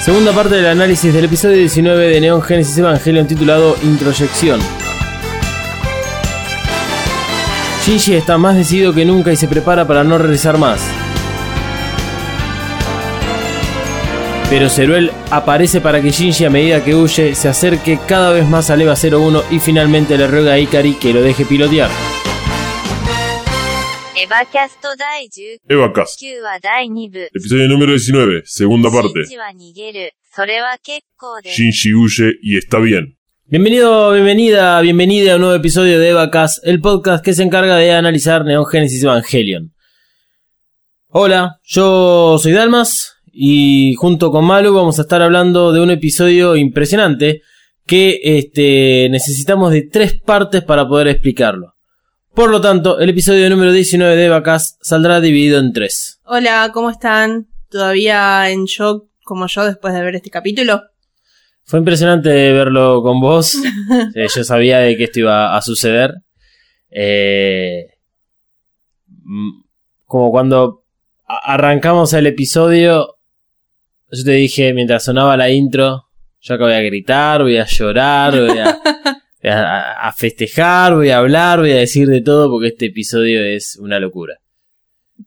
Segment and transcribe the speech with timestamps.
[0.00, 4.58] Segunda parte del análisis del episodio 19 de Neon Genesis Evangelion titulado Introyección.
[7.84, 10.80] Shinji está más decidido que nunca y se prepara para no regresar más.
[14.50, 18.70] Pero Ceruel aparece para que Shinji a medida que huye se acerque cada vez más
[18.70, 21.90] al EVA 01 y finalmente le ruega a Ikari que lo deje pilotear.
[24.27, 29.21] エヴァキャスト第19 Evacas, 話第2部 episodio número 19, segunda シ parte.
[29.21, 33.15] ンジは逃げるそれは結構です Shinji huye y está bien.
[33.47, 37.91] Bienvenido, bienvenida, bienvenida a un nuevo episodio de Evacast, el podcast que se encarga de
[37.91, 39.73] analizar Neon Genesis Evangelion.
[41.09, 46.55] Hola, yo soy Dalmas y junto con Malu vamos a estar hablando de un episodio
[46.55, 47.41] impresionante
[47.85, 51.73] que este, necesitamos de tres partes para poder explicarlo.
[52.38, 56.20] Por lo tanto, el episodio número 19 de Evacast saldrá dividido en tres.
[56.22, 57.48] Hola, ¿cómo están?
[57.68, 60.84] ¿Todavía en shock como yo después de ver este capítulo?
[61.64, 63.58] Fue impresionante verlo con vos.
[64.14, 66.14] Eh, yo sabía de que esto iba a suceder.
[66.90, 67.88] Eh,
[69.08, 69.62] mm,
[70.04, 70.84] como cuando
[71.26, 73.16] arrancamos el episodio,
[74.12, 76.04] yo te dije mientras sonaba la intro,
[76.38, 78.78] yo acá voy a gritar, voy a llorar, voy a,
[79.42, 83.76] a- a festejar, voy a hablar, voy a decir de todo porque este episodio es
[83.76, 84.34] una locura.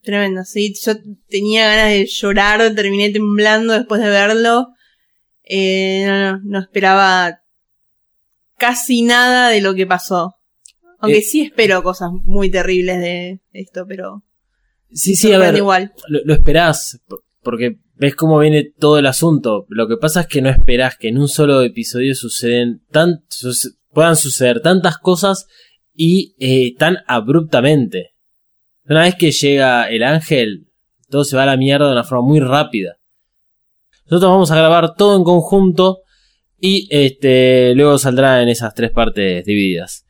[0.04, 0.74] Tremendo, sí.
[0.86, 0.94] Yo
[1.30, 4.70] tenía ganas de llorar, terminé temblando después de verlo.
[5.44, 7.40] Eh, no, no, no esperaba
[8.58, 10.36] casi nada de lo que pasó.
[11.00, 11.24] Aunque Eh.
[11.24, 14.24] sí espero cosas muy terribles de esto, pero
[14.94, 15.94] Sí, sí, a ver, igual.
[16.08, 19.66] lo, lo esperás, por- porque ves cómo viene todo el asunto.
[19.70, 23.72] Lo que pasa es que no esperás que en un solo episodio suceden tan, suce-
[23.94, 25.48] puedan suceder tantas cosas
[25.94, 28.12] y eh, tan abruptamente.
[28.86, 30.68] Una vez que llega el ángel,
[31.10, 32.98] todo se va a la mierda de una forma muy rápida.
[34.06, 36.02] Nosotros vamos a grabar todo en conjunto
[36.60, 40.06] y este luego saldrá en esas tres partes divididas.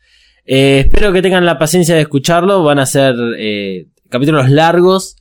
[0.45, 2.63] Eh, espero que tengan la paciencia de escucharlo.
[2.63, 5.15] Van a ser eh, capítulos largos.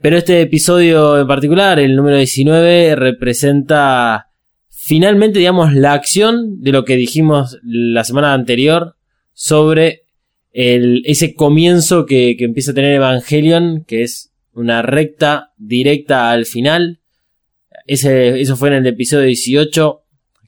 [0.00, 4.29] Pero este episodio en particular, el número 19, representa
[4.82, 8.96] finalmente, digamos, la acción de lo que dijimos la semana anterior
[9.34, 10.04] sobre
[10.52, 17.00] el- ese comienzo que, empieza a tener Evangelion, que es una recta directa al final.
[17.86, 20.00] Eso fue en el episodio 18.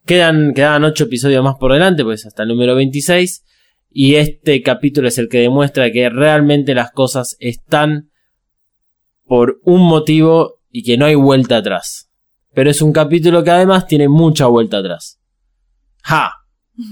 [0.06, 3.44] Quedan, quedaban 8 episodios más por delante, pues hasta el número 26.
[3.90, 8.10] Y este capítulo es el que demuestra que realmente las cosas están
[9.26, 12.08] por un motivo y que no hay vuelta atrás.
[12.54, 15.18] Pero es un capítulo que además tiene mucha vuelta atrás.
[16.02, 16.32] ¡Ja!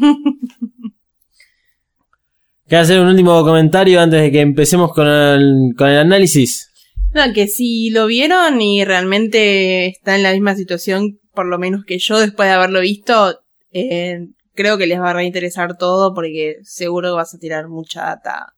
[2.66, 6.70] ¿Quieres hacer un último comentario antes de que empecemos con el, con el análisis?
[7.12, 11.84] No, que si lo vieron y realmente está en la misma situación, por lo menos
[11.84, 13.40] que yo después de haberlo visto,
[13.72, 18.02] eh, creo que les va a reinteresar todo porque seguro que vas a tirar mucha
[18.02, 18.54] data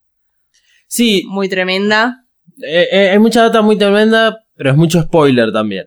[0.86, 2.26] Sí, muy tremenda.
[2.62, 5.86] eh, eh, hay mucha data muy tremenda, pero es mucho spoiler también.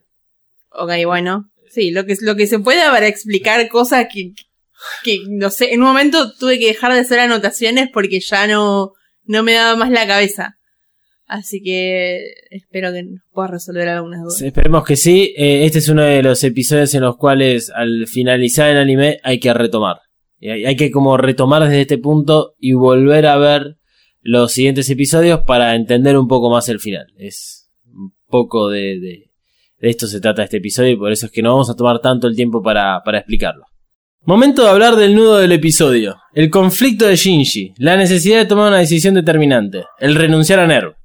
[0.78, 1.52] Ok, bueno.
[1.70, 4.32] Sí, lo que, lo que se puede para explicar cosas que,
[5.04, 8.94] que, no sé, en un momento tuve que dejar de hacer anotaciones porque ya no,
[9.26, 10.58] no me daba más la cabeza.
[11.28, 12.22] Así que
[12.52, 14.42] espero que nos pueda resolver algunas dudas.
[14.42, 15.34] Esperemos que sí.
[15.36, 19.40] Eh, este es uno de los episodios en los cuales al finalizar el anime hay
[19.40, 19.98] que retomar.
[20.40, 23.78] Hay, hay que como retomar desde este punto y volver a ver
[24.22, 27.08] los siguientes episodios para entender un poco más el final.
[27.18, 29.25] Es un poco de, de,
[29.86, 32.00] de esto se trata este episodio y por eso es que no vamos a tomar
[32.00, 33.66] tanto el tiempo para, para explicarlo.
[34.24, 36.16] Momento de hablar del nudo del episodio.
[36.34, 37.76] El conflicto de Shinji.
[37.78, 39.84] La necesidad de tomar una decisión determinante.
[40.00, 40.96] El renunciar a Nerv.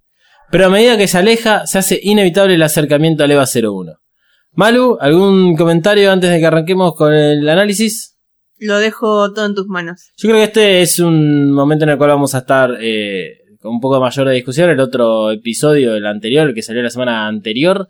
[0.50, 3.92] Pero a medida que se aleja, se hace inevitable el acercamiento al EVA 01.
[4.52, 8.16] Malu, ¿algún comentario antes de que arranquemos con el análisis?
[8.58, 10.10] Lo dejo todo en tus manos.
[10.16, 13.72] Yo creo que este es un momento en el cual vamos a estar eh, con
[13.72, 14.70] un poco mayor de discusión.
[14.70, 17.86] El otro episodio, el anterior, el que salió la semana anterior,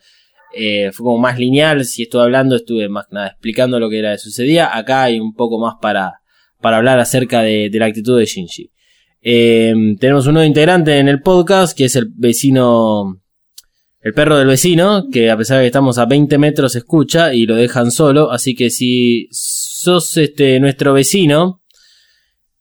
[0.55, 1.85] eh, fue como más lineal.
[1.85, 4.77] Si estuve hablando, estuve más nada explicando lo que era que sucedía.
[4.77, 6.21] Acá hay un poco más para,
[6.61, 8.71] para hablar acerca de, de la actitud de Shinji.
[9.23, 13.21] Eh, tenemos un nuevo integrante en el podcast, que es el vecino,
[14.01, 17.45] el perro del vecino, que a pesar de que estamos a 20 metros escucha y
[17.45, 18.31] lo dejan solo.
[18.31, 21.63] Así que si sos este nuestro vecino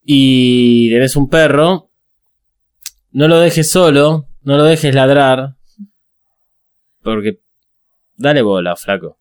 [0.03, 1.91] y tenés un perro,
[3.11, 5.55] no lo dejes solo, no lo dejes ladrar,
[7.01, 7.39] porque
[8.19, 9.17] dale bola, flaco.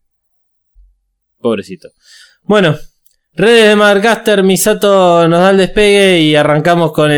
[1.41, 1.89] Pobrecito.
[2.43, 2.77] Bueno,
[3.33, 7.09] Redes de Mothercaster, Misato nos da el despegue y arrancamos con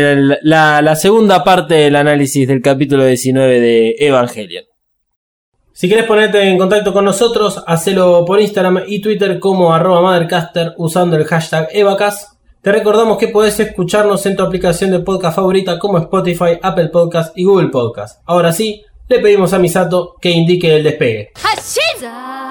[0.43, 4.65] la, segunda parte del análisis del capítulo 19 de Evangelion.
[5.73, 10.75] Si querés ponerte en contacto con nosotros, hacelo por Instagram y Twitter como arroba Mothercaster
[10.77, 12.37] usando el hashtag Evacas.
[12.61, 17.35] Te recordamos que podés escucharnos en tu aplicación de podcast favorita como Spotify, Apple Podcast
[17.35, 18.21] y Google Podcast.
[18.27, 21.31] Ahora sí, le pedimos a Misato que indique el despegue.
[22.01, 22.50] 残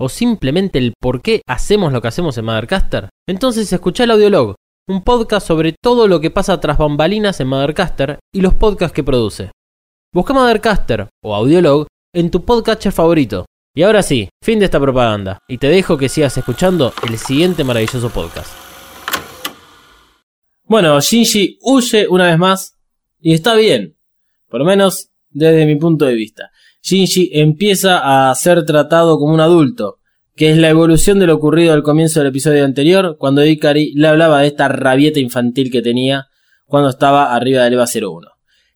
[0.00, 3.08] O simplemente el por qué hacemos lo que hacemos en Mothercaster?
[3.26, 4.54] Entonces escucha el Audiolog,
[4.88, 9.04] un podcast sobre todo lo que pasa tras bambalinas en Mothercaster y los podcasts que
[9.04, 9.50] produce.
[10.12, 13.44] Busca Mothercaster o Audiolog en tu podcatcher favorito.
[13.74, 17.62] Y ahora sí, fin de esta propaganda, y te dejo que sigas escuchando el siguiente
[17.64, 18.50] maravilloso podcast.
[20.64, 22.76] Bueno, Shinji huye una vez más
[23.20, 23.96] y está bien,
[24.48, 26.50] por lo menos desde mi punto de vista.
[26.82, 29.98] Shinji empieza a ser tratado como un adulto,
[30.34, 34.08] que es la evolución de lo ocurrido al comienzo del episodio anterior, cuando Ikari le
[34.08, 36.26] hablaba de esta rabieta infantil que tenía
[36.66, 38.28] cuando estaba arriba del EVA 01.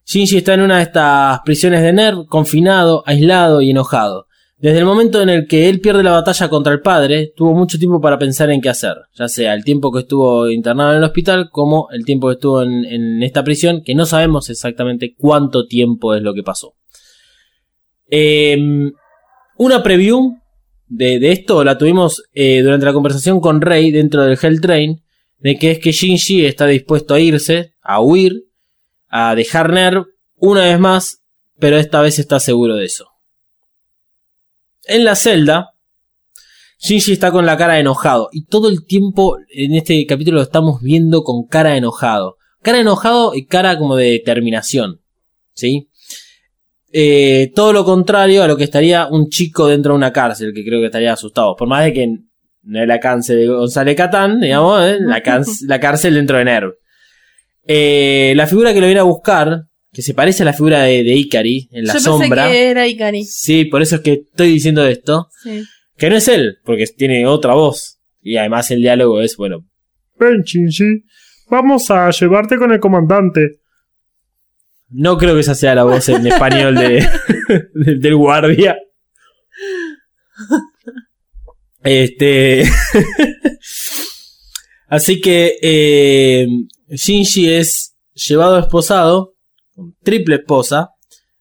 [0.05, 4.27] Shinji está en una de estas prisiones de NERV, confinado, aislado y enojado.
[4.57, 7.77] Desde el momento en el que él pierde la batalla contra el padre, tuvo mucho
[7.77, 11.03] tiempo para pensar en qué hacer, ya sea el tiempo que estuvo internado en el
[11.03, 15.65] hospital como el tiempo que estuvo en, en esta prisión, que no sabemos exactamente cuánto
[15.65, 16.75] tiempo es lo que pasó.
[18.15, 18.55] Eh,
[19.57, 20.37] una preview
[20.87, 25.01] de, esto la tuvimos eh, durante la conversación con Rey dentro del Hell Train,
[25.39, 28.43] de que es que Shinji está dispuesto a irse, a huir,
[29.07, 30.05] a dejar Nerv
[30.35, 31.23] una vez más,
[31.57, 33.07] pero esta vez está seguro de eso.
[34.83, 35.71] En la celda,
[36.77, 38.29] Shinji está con la cara enojado.
[38.31, 42.37] Y todo el tiempo en este capítulo lo estamos viendo con cara enojado.
[42.61, 45.01] Cara enojado y cara como de determinación.
[45.55, 45.89] ¿Sí?
[46.95, 50.63] Eh, todo lo contrario a lo que estaría un chico dentro de una cárcel, que
[50.63, 51.55] creo que estaría asustado.
[51.55, 52.07] Por más de que
[52.65, 54.97] no es la cárcel de González Catán, digamos, ¿eh?
[54.99, 55.21] la,
[55.67, 56.73] la cárcel dentro de Nerv.
[57.65, 61.03] Eh, la figura que lo viene a buscar, que se parece a la figura de,
[61.03, 62.43] de Ikari en la Yo sombra.
[62.43, 63.23] pensé que era Ikari.
[63.23, 65.29] Sí, por eso es que estoy diciendo esto.
[65.41, 65.63] Sí.
[65.97, 67.99] Que no es él, porque tiene otra voz.
[68.21, 69.65] Y además el diálogo es, bueno,
[70.19, 71.03] Ven, Shinji.
[71.49, 73.61] Vamos a llevarte con el comandante.
[74.93, 77.07] No creo que esa sea la voz en español de,
[77.73, 78.77] del- del guardia.
[81.83, 82.63] Este.
[84.87, 86.47] Así que eh,
[86.89, 89.35] Shinji es llevado esposado,
[90.03, 90.89] triple esposa,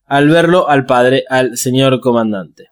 [0.06, 2.68] al verlo al padre, al señor comandante.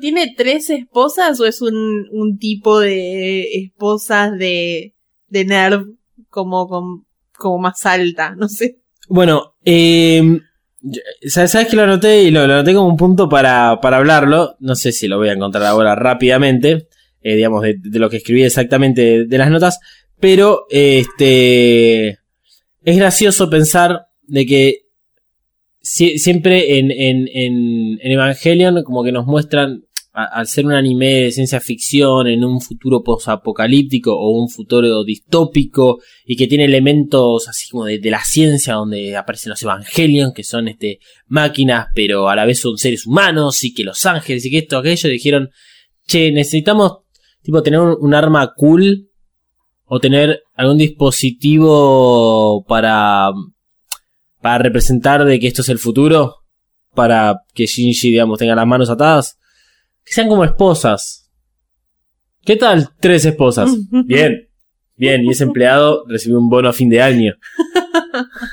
[0.00, 4.96] ¿Tiene tres esposas o es un, un tipo de esposas de,
[5.28, 5.86] de Nerv
[6.28, 7.04] como,
[7.36, 8.34] como más alta?
[8.34, 8.80] No sé.
[9.08, 10.40] Bueno, eh,
[11.26, 14.56] sabes que lo anoté y lo, lo anoté como un punto para, para hablarlo.
[14.60, 16.88] No sé si lo voy a encontrar ahora rápidamente,
[17.22, 19.78] eh, digamos, de, lo que escribí exactamente de, las notas.
[20.18, 24.82] Pero, este, es gracioso pensar de que
[25.82, 29.84] si- siempre en, en, en Evangelion como que nos muestran
[30.24, 36.00] al ser un anime de ciencia ficción en un futuro posapocalíptico o un futuro distópico
[36.24, 40.68] y que tiene elementos así como de, la ciencia donde aparecen los Evangelion que son
[40.68, 44.58] este máquinas pero a la vez son seres humanos y que los ángeles y que
[44.58, 45.50] esto aquello dijeron
[46.06, 46.98] che necesitamos
[47.42, 49.08] tipo tener un, un arma cool
[49.84, 53.30] o tener algún dispositivo para
[54.40, 56.36] para representar de que esto es el futuro
[56.94, 59.39] para que Shinji digamos tenga las manos atadas
[60.10, 61.30] que sean como esposas.
[62.44, 62.88] ¿Qué tal?
[63.00, 63.70] Tres esposas.
[64.06, 64.48] Bien.
[64.96, 67.34] Bien, y ese empleado recibió un bono a fin de año.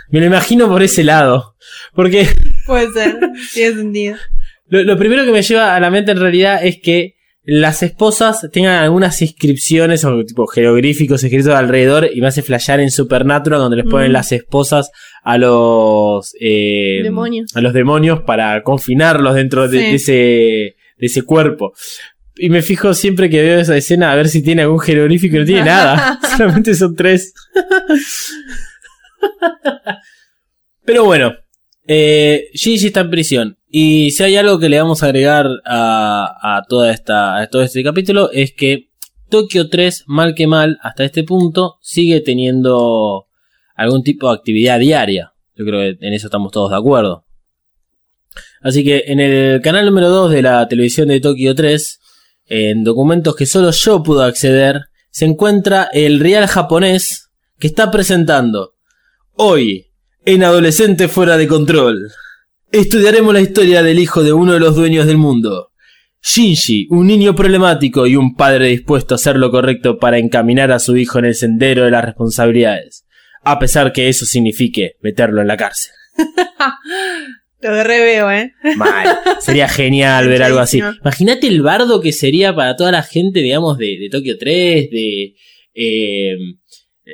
[0.09, 1.55] Me lo imagino por ese lado.
[1.95, 2.27] Porque
[2.67, 3.17] Puede ser,
[3.53, 4.15] tiene sentido.
[4.67, 8.47] lo, lo primero que me lleva a la mente en realidad es que las esposas
[8.51, 13.77] tengan algunas inscripciones o tipo jeroglíficos escritos alrededor y me hace flashear en Supernatural donde
[13.77, 14.13] les ponen Mm.
[14.13, 14.91] las esposas
[15.23, 17.55] a los eh, Demonios.
[17.55, 21.73] a los demonios para confinarlos dentro de, de ese de ese cuerpo.
[22.35, 25.45] Y me fijo siempre que veo esa escena a ver si tiene algún jeroglífico no
[25.45, 26.19] tiene nada.
[26.37, 27.33] Solamente son tres.
[30.85, 31.33] Pero bueno,
[31.87, 33.57] eh, Shinji está en prisión.
[33.69, 37.63] Y si hay algo que le vamos a agregar a, a toda esta, a todo
[37.63, 38.87] este capítulo es que
[39.29, 43.27] Tokio 3, mal que mal, hasta este punto, sigue teniendo
[43.75, 45.33] algún tipo de actividad diaria.
[45.55, 47.25] Yo creo que en eso estamos todos de acuerdo.
[48.61, 51.99] Así que en el canal número 2 de la televisión de Tokio 3,
[52.47, 58.75] en documentos que solo yo pude acceder, se encuentra el real japonés que está presentando
[59.33, 59.87] hoy
[60.25, 62.11] en Adolescente Fuera de Control.
[62.71, 65.71] Estudiaremos la historia del hijo de uno de los dueños del mundo.
[66.21, 70.79] Shinji, un niño problemático y un padre dispuesto a hacer lo correcto para encaminar a
[70.79, 73.05] su hijo en el sendero de las responsabilidades,
[73.43, 75.93] a pesar que eso signifique meterlo en la cárcel.
[77.69, 78.53] Lo reveo, ¿eh?
[78.75, 79.17] Mal.
[79.39, 80.79] Sería genial ver algo así.
[81.01, 85.35] Imagínate el bardo que sería para toda la gente, digamos, de, de Tokio 3, de
[85.73, 86.35] eh,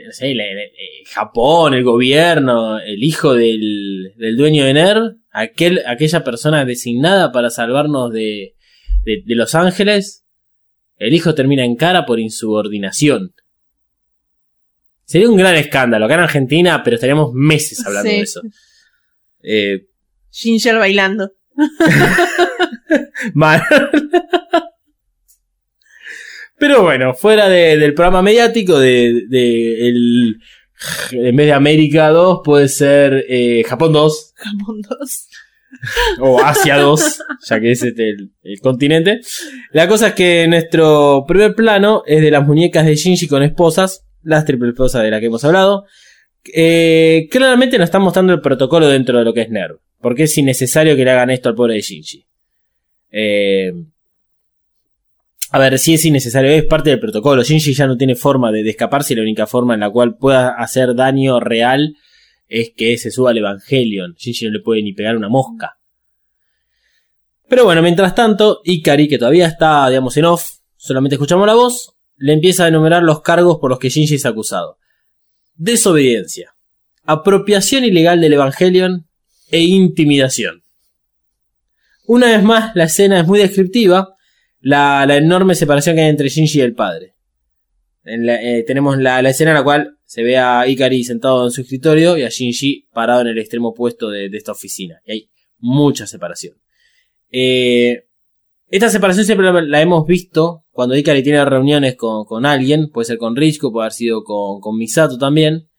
[0.05, 4.97] no sé, la- la- eh, Japón, el gobierno, el hijo del, del dueño de NER,
[5.31, 8.55] aquel, aquella persona designada para salvarnos de,
[9.03, 10.25] de, de Los Ángeles,
[10.97, 13.33] el hijo termina en cara por insubordinación.
[15.05, 18.15] Sería un gran escándalo acá en Argentina, pero estaríamos meses hablando Sí.
[18.17, 18.41] de eso.
[19.43, 19.79] Eh,
[20.33, 21.31] Ginger bailando.
[23.33, 23.61] Mal.
[26.57, 30.37] Pero bueno, fuera de- del programa mediático, de, de el,
[31.11, 35.27] en vez de América 2, puede ser eh, Japón 2 Japón 2.
[36.19, 39.19] o Asia 2, ya que es este el, el continente.
[39.71, 44.05] La cosa es que nuestro primer plano es de las muñecas de Shinji con esposas,
[44.21, 45.85] las triple esposas de las que hemos hablado.
[46.53, 49.77] Eh, claramente nos están mostrando el protocolo dentro de lo que es NERV.
[50.03, 52.25] Porque es innecesario que le hagan esto al pobre de Shinji.
[53.09, 53.71] Eh,
[55.51, 57.41] a ver, si es innecesario, es parte del protocolo.
[57.41, 60.17] Shinji ya no tiene forma de, de escaparse y la única forma en la cual
[60.17, 61.95] pueda hacer daño real
[62.49, 64.15] es que se suba al Evangelion.
[64.15, 65.77] Shinji no le puede ni pegar una mosca.
[67.47, 71.95] Pero bueno, mientras tanto, Ikari, que todavía está, digamos, en off, solamente escuchamos la voz,
[72.17, 74.79] le empieza a enumerar los cargos por los que Shinji es acusado.
[75.55, 76.55] Desobediencia,
[77.05, 79.07] apropiación ilegal del Evangelion
[79.53, 80.63] e intimidación.
[82.07, 84.15] Una vez más, la escena es muy descriptiva,
[84.59, 87.13] la, enorme separación que hay entre Shinji y el padre.
[88.03, 92.17] Eh, tenemos la, escena en la cual se ve a Ikari sentado en su escritorio
[92.17, 95.01] y a Shinji parado en el extremo opuesto de, esta oficina.
[95.05, 95.29] Y hay
[95.59, 96.55] mucha separación.
[97.29, 98.05] Eh,
[98.69, 103.35] esta separación siempre la, hemos visto cuando Ikari tiene reuniones con, alguien, puede ser con
[103.35, 105.69] Richiko, puede haber sido con Misato también,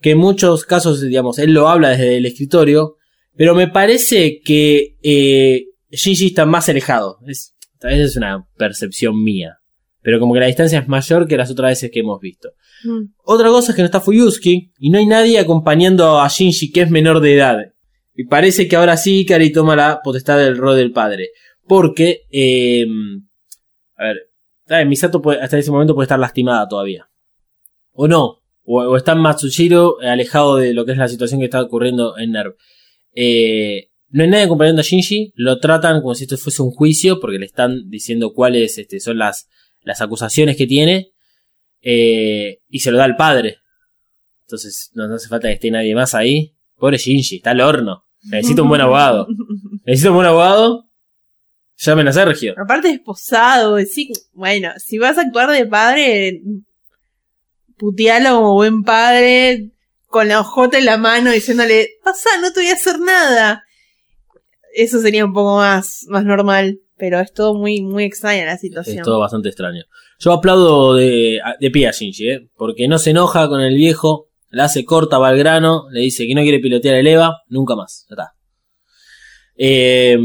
[0.00, 2.96] que en muchos casos, digamos, él lo habla desde el escritorio,
[3.40, 7.20] pero me parece que eh, Shinji está más alejado.
[7.26, 9.60] Es, tal vez es una percepción mía,
[10.02, 12.50] pero como que la distancia es mayor que las otras veces que hemos visto.
[12.84, 13.14] Mm.
[13.24, 16.82] Otra cosa es que no está Fuyusuki y no hay nadie acompañando a Shinji que
[16.82, 17.56] es menor de edad.
[18.14, 21.30] Y parece que ahora sí Ikari toma la potestad del rol del padre.
[21.66, 22.84] Porque, eh,
[23.96, 24.04] a
[24.68, 27.08] ver, Misato puede- hasta ese momento puede estar lastimada todavía.
[27.92, 28.42] O no.
[28.64, 32.32] O, o está Matsushiro alejado de lo que es la situación que está ocurriendo en
[32.32, 32.54] NERV.
[33.14, 35.32] Eh, no hay nadie acompañando a Shinji.
[35.36, 39.18] Lo tratan como si esto fuese un juicio porque le están diciendo cuáles este, son
[39.18, 39.48] las,
[39.82, 41.12] las acusaciones que tiene.
[41.80, 43.58] Eh, y se lo da al padre.
[44.42, 46.56] Entonces no, no hace falta que esté nadie más ahí.
[46.76, 48.04] Pobre Shinji, está al horno.
[48.24, 49.26] Necesito un buen abogado.
[49.84, 50.90] Necesito un buen abogado.
[51.76, 52.54] Llamen a Sergio.
[52.62, 56.42] Aparte esposado, sí, bueno, si vas a actuar de padre,
[57.78, 59.70] putealo como buen padre,
[60.10, 63.64] con la ojota en la mano diciéndole, pasa, no te voy a hacer nada.
[64.74, 66.78] Eso sería un poco más, más normal.
[66.96, 69.02] pero es todo muy, muy extraña la Es situación.
[69.04, 69.82] todo bastante extraño.
[70.18, 72.50] Yo aplaudo de, de pie a Shinji, ¿eh?
[72.56, 76.26] porque no se enoja con el viejo, la hace corta, va al grano, le dice
[76.26, 78.04] que no quiere pilotear el EVA, nunca más.
[78.10, 78.34] Ya está.
[79.56, 80.18] Eh,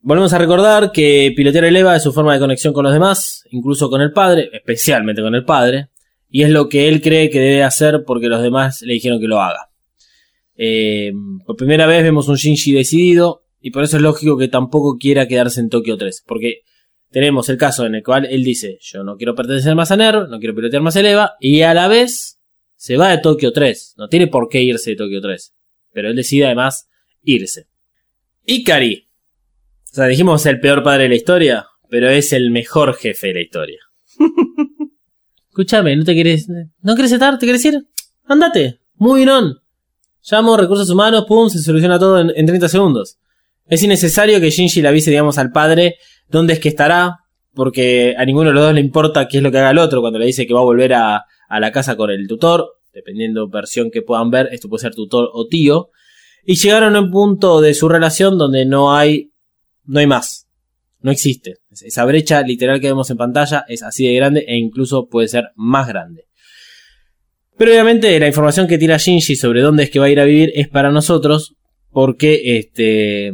[0.00, 3.44] volvemos a recordar que pilotear el EVA es su forma de conexión con los demás,
[3.50, 5.88] incluso con el padre, especialmente con el padre,
[6.32, 9.28] y es lo que él cree que debe hacer porque los demás le dijeron que
[9.28, 9.68] lo haga.
[10.56, 11.12] Eh,
[11.46, 15.28] por primera vez vemos un Shinji decidido, y por eso es lógico que tampoco quiera
[15.28, 16.62] quedarse en Tokio 3, porque
[17.10, 20.26] tenemos el caso en el cual él dice, yo no quiero pertenecer más a NER,
[20.30, 22.40] no quiero pilotear más el EVA, y a la vez
[22.76, 23.94] se va de Tokio 3.
[23.98, 25.54] No tiene por qué irse de Tokio 3.
[25.92, 26.88] Pero él decide además
[27.22, 27.68] irse.
[28.46, 29.08] Ikari.
[29.92, 33.34] O sea, dijimos el peor padre de la historia, pero es el mejor jefe de
[33.34, 33.80] la historia.
[35.52, 36.48] Escúchame, ¿no te querés,
[36.80, 37.38] no querés estar?
[37.38, 37.86] ¿Te querés ir?
[38.24, 38.80] Andate.
[38.94, 39.58] Muy on.
[40.22, 43.18] Llamo recursos humanos, pum, se soluciona todo en, en 30 segundos.
[43.66, 47.18] Es innecesario que Shinji le avise, digamos, al padre dónde es que estará,
[47.52, 50.00] porque a ninguno de los dos le importa qué es lo que haga el otro
[50.00, 53.46] cuando le dice que va a volver a, a la casa con el tutor, dependiendo
[53.46, 55.90] versión que puedan ver, esto puede ser tutor o tío,
[56.46, 59.32] y llegaron a un punto de su relación donde no hay,
[59.84, 60.48] no hay más,
[61.00, 61.58] no existe.
[61.80, 65.50] Esa brecha literal que vemos en pantalla es así de grande e incluso puede ser
[65.54, 66.26] más grande.
[67.56, 70.24] Pero obviamente la información que tira Shinji sobre dónde es que va a ir a
[70.24, 71.54] vivir es para nosotros,
[71.90, 73.28] porque este,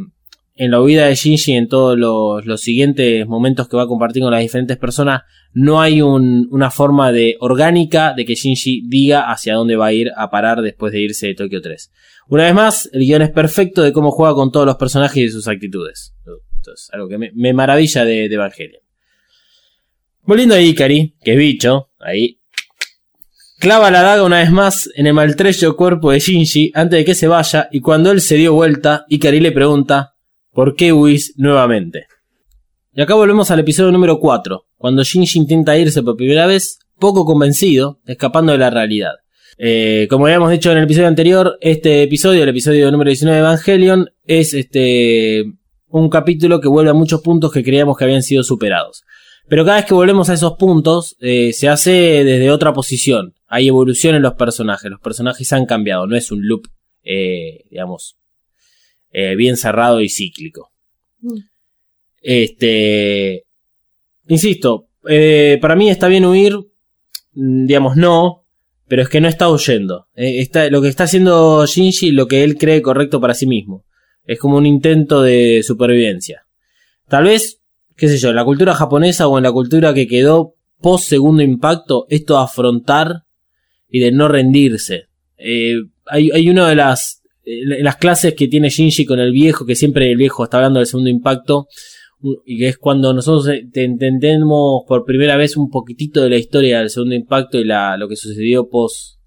[0.55, 4.21] en la huida de Shinji, en todos los, los siguientes momentos que va a compartir
[4.21, 5.21] con las diferentes personas,
[5.53, 9.93] no hay un- una forma de orgánica de que Shinji diga hacia dónde va a
[9.93, 11.91] ir a parar después de irse de Tokio 3.
[12.27, 15.29] Una vez más, el guion es perfecto de cómo juega con todos los personajes y
[15.29, 16.13] sus actitudes.
[16.59, 18.81] Esto es algo que me, me maravilla de, Evangelion.
[20.23, 22.41] Volviendo a Ikari, que es bicho, ahí.
[23.59, 27.15] Clava la daga una vez más en el maltrecho cuerpo de Shinji antes de que
[27.15, 30.15] se vaya y cuando él se dio vuelta, Ikari le pregunta
[30.51, 32.07] ¿Por qué huís nuevamente?
[32.93, 37.23] Y acá volvemos al episodio número 4, cuando Shinji intenta irse por primera vez, poco
[37.23, 39.13] convencido, escapando de la realidad.
[39.57, 43.45] Eh, como habíamos dicho en el episodio anterior, este episodio, el episodio número 19 de
[43.45, 45.58] Evangelion, es este
[45.89, 49.03] un capítulo que vuelve a muchos puntos que creíamos que habían sido superados.
[49.47, 53.33] Pero cada vez que volvemos a esos puntos, eh, se hace desde otra posición.
[53.47, 56.67] Hay evolución en los personajes, los personajes han cambiado, no es un loop,
[57.03, 58.15] eh, digamos,
[59.11, 60.71] eh, bien cerrado y cíclico.
[61.21, 61.39] Mm.
[62.21, 63.45] Este,
[64.27, 66.55] insisto, para mí está bien huir,
[67.33, 68.45] mm, digamos no,
[68.87, 70.07] pero es que no está huyendo.
[70.13, 73.83] Está, lo que está haciendo Shinji, lo que él cree correcto para sí mismo.
[74.29, 76.45] Es como un intento de supervivencia.
[77.07, 77.61] Tal vez,
[77.97, 81.41] qué sé yo, en la cultura japonesa o en la cultura que quedó post segundo
[81.41, 83.23] impacto, esto de afrontar
[83.89, 85.07] y de no rendirse.
[85.35, 89.75] Eh, hay, una de las, en las clases que tiene Shinji con el viejo, que
[89.75, 91.67] siempre el viejo está hablando del segundo impacto,
[92.45, 96.37] y que es cuando nosotros eh, te entendemos por primera vez un poquitito de la
[96.37, 99.17] historia del segundo impacto y la, lo que sucedió post,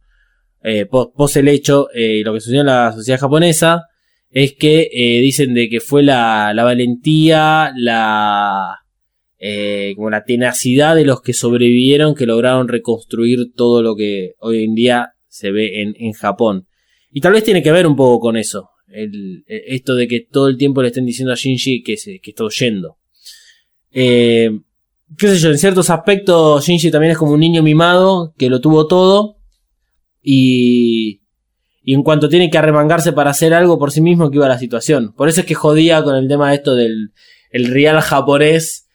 [0.62, 3.88] eh, post, post el hecho, eh, lo que sucedió en la sociedad japonesa,
[4.32, 8.78] es que eh, dicen de que fue la, la valentía, la,
[9.38, 14.64] eh, como la tenacidad de los que sobrevivieron que lograron reconstruir todo lo que hoy
[14.64, 16.66] en día se ve en, en Japón.
[17.10, 18.70] Y tal vez tiene que ver un poco con eso.
[18.86, 22.20] El, eh, esto de que todo el tiempo le estén diciendo a Shinji que, se,
[22.20, 22.98] que está huyendo.
[23.90, 24.50] Eh,
[25.18, 28.60] qué sé yo, en ciertos aspectos Shinji también es como un niño mimado que lo
[28.62, 29.36] tuvo todo
[30.22, 31.21] y,
[31.84, 34.58] y en cuanto tiene que arremangarse para hacer algo por sí mismo que iba la
[34.58, 35.12] situación.
[35.14, 37.12] Por eso es que jodía con el tema de esto del
[37.50, 38.86] el real japonés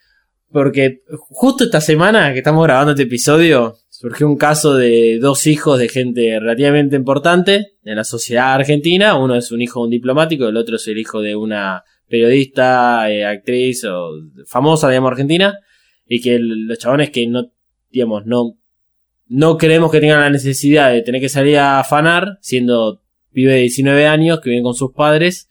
[0.51, 5.77] porque justo esta semana que estamos grabando este episodio surgió un caso de dos hijos
[5.79, 9.17] de gente relativamente importante en la sociedad argentina.
[9.17, 13.11] Uno es un hijo de un diplomático, el otro es el hijo de una periodista,
[13.11, 14.11] eh, actriz o
[14.45, 15.57] famosa, digamos, argentina.
[16.05, 17.51] Y que el- los chabones que no,
[17.89, 18.57] digamos, no,
[19.29, 23.61] no creemos que tengan la necesidad de tener que salir a afanar, siendo pibe de
[23.61, 25.49] 19 años que viven con sus padres,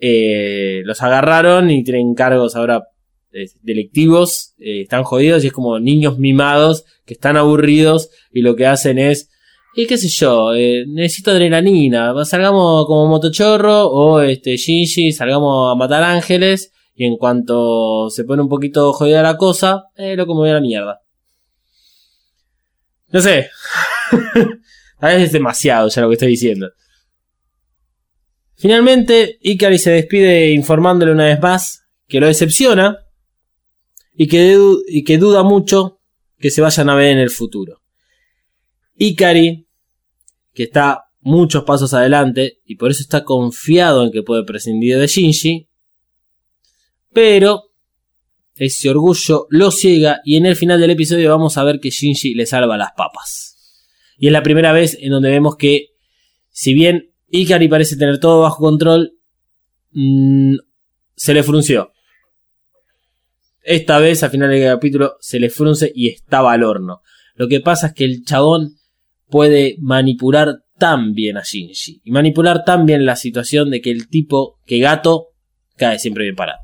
[0.00, 2.84] eh, los agarraron y tienen cargos ahora
[3.32, 8.56] eh, delictivos, eh, están jodidos y es como niños mimados que están aburridos y lo
[8.56, 9.30] que hacen es,
[9.76, 15.74] y qué sé yo, eh, necesito adrenalina, salgamos como motochorro o este Shinji, salgamos a
[15.74, 20.44] matar ángeles y en cuanto se pone un poquito jodida la cosa, eh, lo como
[20.44, 21.00] a la mierda.
[23.14, 23.48] No sé.
[24.98, 26.72] A veces es demasiado ya lo que estoy diciendo.
[28.56, 32.98] Finalmente, Ikari se despide informándole una vez más que lo decepciona
[34.16, 36.00] y que, y que duda mucho
[36.38, 37.82] que se vayan a ver en el futuro.
[38.96, 39.68] Ikari,
[40.52, 45.06] que está muchos pasos adelante y por eso está confiado en que puede prescindir de
[45.06, 45.68] Shinji,
[47.12, 47.73] pero
[48.56, 52.34] ese orgullo lo ciega y en el final del episodio vamos a ver que Shinji
[52.34, 53.56] le salva las papas.
[54.16, 55.88] Y es la primera vez en donde vemos que
[56.50, 59.18] si bien Ikari parece tener todo bajo control,
[59.90, 60.54] mm,
[61.16, 61.92] se le frunció.
[63.62, 67.00] Esta vez, al final del capítulo, se le frunce y estaba al horno.
[67.34, 68.76] Lo que pasa es que el chabón
[69.28, 72.02] puede manipular tan bien a Shinji.
[72.04, 75.28] Y manipular tan bien la situación de que el tipo, que gato,
[75.76, 76.63] cae siempre bien parado.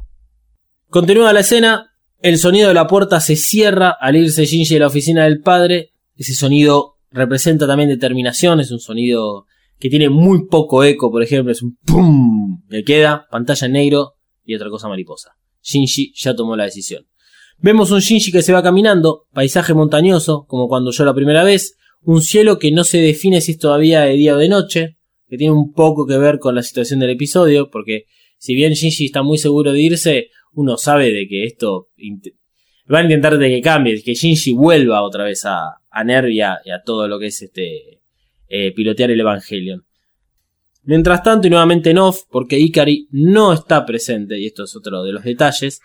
[0.90, 1.94] Continúa la escena.
[2.18, 5.92] El sonido de la puerta se cierra al irse Shinji de la oficina del padre.
[6.16, 8.58] Ese sonido representa también determinación.
[8.58, 9.46] Es un sonido
[9.78, 11.52] que tiene muy poco eco, por ejemplo.
[11.52, 12.62] Es un pum.
[12.68, 15.36] Le queda pantalla en negro y otra cosa mariposa.
[15.62, 17.06] Shinji ya tomó la decisión.
[17.58, 21.76] Vemos un Shinji que se va caminando, paisaje montañoso, como cuando yo la primera vez,
[22.02, 24.96] un cielo que no se define si es todavía de día o de noche,
[25.28, 28.06] que tiene un poco que ver con la situación del episodio, porque
[28.40, 31.88] si bien Shinji está muy seguro de irse, uno sabe de que esto
[32.92, 36.70] va a intentar de que cambie, que Shinji vuelva otra vez a, a Nervia y
[36.70, 38.00] a todo lo que es este
[38.48, 39.84] eh, pilotear el Evangelion.
[40.84, 45.02] Mientras tanto, y nuevamente en off, porque Ikari no está presente, y esto es otro
[45.02, 45.82] de los detalles,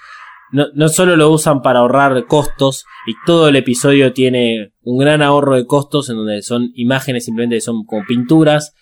[0.53, 5.21] no, no, solo lo usan para ahorrar costos, y todo el episodio tiene un gran
[5.21, 8.73] ahorro de costos, en donde son imágenes simplemente son como pinturas,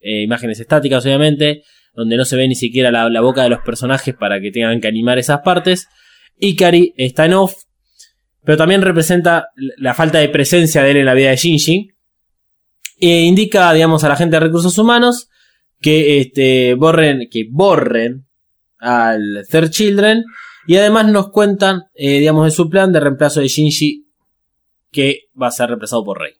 [0.00, 1.62] eh, imágenes estáticas obviamente,
[1.96, 4.88] donde no se ve ni siquiera la, boca de los personajes para que tengan que
[4.88, 5.88] animar esas partes.
[6.38, 7.54] Ikari está en off,
[8.44, 11.90] pero también representa la falta de presencia de él en la vida de Shinji.
[13.00, 15.28] E indica, digamos, a la gente de recursos humanos
[15.80, 18.26] que este, borren, que borren
[18.78, 20.24] al Third Children
[20.66, 24.06] y además nos cuentan, eh, digamos, de su plan de reemplazo de Shinji
[24.90, 26.32] que va a ser reemplazado por Rey.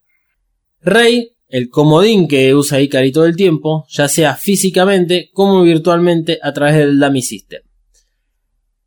[0.82, 6.52] Rey, el comodín que usa Ikari todo el tiempo, ya sea físicamente como virtualmente a
[6.52, 7.62] través del Dummy System.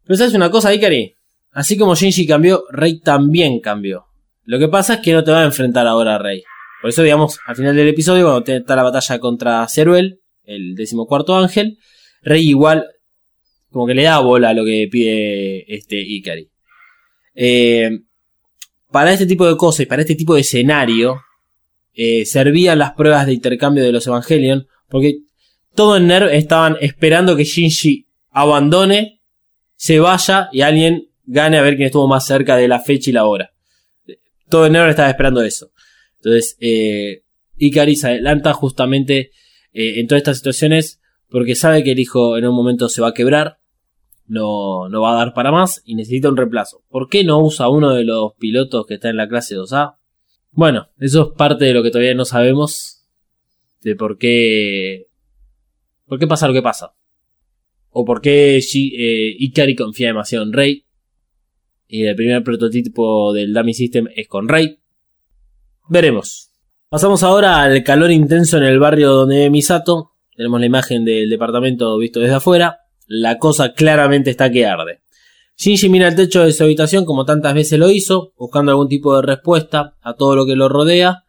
[0.04, 1.14] Pero sabes una cosa, Ikari,
[1.52, 4.06] así como Shinji cambió, Rey también cambió.
[4.44, 6.44] Lo que pasa es que no te va a enfrentar ahora a Rey.
[6.82, 11.36] Por eso, digamos, al final del episodio, cuando está la batalla contra Zeruel, el decimocuarto
[11.38, 11.78] ángel,
[12.22, 12.88] Rey igual
[13.70, 16.50] como que le da bola a lo que pide este Ikari.
[17.36, 18.00] Eh,
[18.92, 21.22] para este tipo de cosas y para este tipo de escenario,
[21.94, 25.20] eh, servían las pruebas de intercambio de los Evangelion, porque
[25.76, 29.22] todo en NERV estaban esperando que Shinji abandone,
[29.76, 33.14] se vaya y alguien gane a ver quién estuvo más cerca de la fecha y
[33.14, 33.52] la hora.
[34.50, 35.72] Todo en NERV estaba esperando eso.
[36.18, 37.24] Entonces, eh,
[37.58, 39.32] Ikari se adelanta justamente
[39.72, 41.00] eh, en todas estas situaciones
[41.30, 43.60] porque sabe que el hijo en un momento se va a quebrar,
[44.26, 46.84] no, no va a dar para más y necesita un reemplazo.
[46.90, 49.99] ¿Por qué no usa uno de los pilotos que está en la clase 2A?
[50.60, 53.06] Bueno, eso es parte de lo que todavía no sabemos
[53.80, 55.08] de por qué
[56.06, 56.96] por qué pasa lo que pasa.
[57.92, 60.86] O por qué eh, Ikari confía demasiado en Rey.
[61.88, 64.80] Y el primer prototipo del Dummy System es con Rey.
[65.88, 66.52] Veremos.
[66.90, 70.12] Pasamos ahora al calor intenso en el barrio donde vive Misato.
[70.36, 72.80] Tenemos la imagen del departamento visto desde afuera.
[73.08, 75.04] La cosa claramente está que arde.
[75.60, 79.14] Shinji mira el techo de su habitación como tantas veces lo hizo, buscando algún tipo
[79.18, 81.26] de respuesta a todo lo que lo rodea.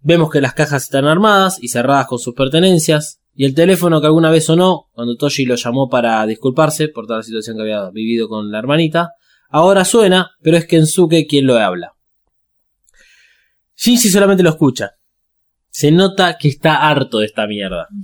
[0.00, 4.06] Vemos que las cajas están armadas y cerradas con sus pertenencias, y el teléfono que
[4.06, 7.90] alguna vez sonó cuando Toshi lo llamó para disculparse por toda la situación que había
[7.90, 9.10] vivido con la hermanita,
[9.50, 11.92] ahora suena, pero es Kensuke quien lo habla.
[13.76, 14.92] Shinji solamente lo escucha.
[15.68, 17.88] Se nota que está harto de esta mierda.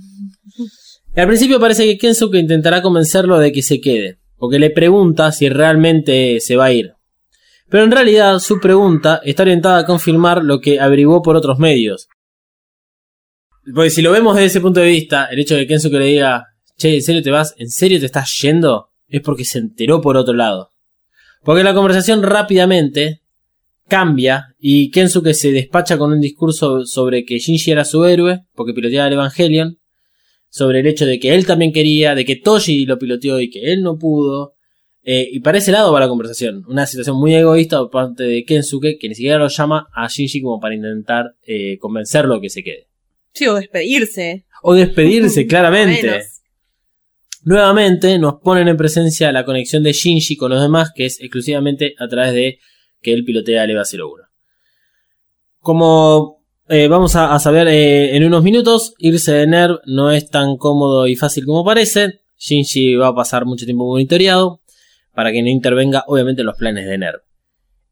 [1.15, 5.31] Y al principio parece que Kensuke intentará convencerlo de que se quede, porque le pregunta
[5.31, 6.93] si realmente se va a ir.
[7.69, 12.07] Pero en realidad su pregunta está orientada a confirmar lo que averiguó por otros medios.
[13.73, 16.05] Porque si lo vemos desde ese punto de vista, el hecho de que Kensuke le
[16.05, 16.45] diga,
[16.77, 17.53] che, ¿en serio te vas?
[17.57, 18.91] ¿En serio te estás yendo?
[19.07, 20.71] Es porque se enteró por otro lado.
[21.43, 23.21] Porque la conversación rápidamente
[23.87, 28.73] cambia y Kensuke se despacha con un discurso sobre que Shinji era su héroe, porque
[28.73, 29.77] piloteaba el Evangelion,
[30.57, 33.71] sobre el hecho de que él también quería, de que Toshi lo piloteó y que
[33.71, 34.55] él no pudo.
[35.03, 36.65] Eh, y para ese lado va la conversación.
[36.67, 40.41] Una situación muy egoísta por parte de Kensuke, que ni siquiera lo llama a Shinji
[40.41, 42.87] como para intentar eh, convencerlo que se quede.
[43.33, 44.45] Sí, o despedirse.
[44.63, 46.23] O despedirse, claramente.
[47.43, 51.93] Nuevamente nos ponen en presencia la conexión de Shinji con los demás, que es exclusivamente
[51.99, 52.59] a través de
[53.01, 54.23] que él pilotea el EVA 01.
[55.59, 56.36] Como
[56.69, 61.07] eh, vamos a, saber eh, en unos minutos, irse de NERV no es tan cómodo
[61.07, 62.21] y fácil como parece.
[62.37, 64.61] Shinji va a pasar mucho tiempo monitoreado
[65.13, 67.21] para que no intervenga, obviamente, los planes de NERV.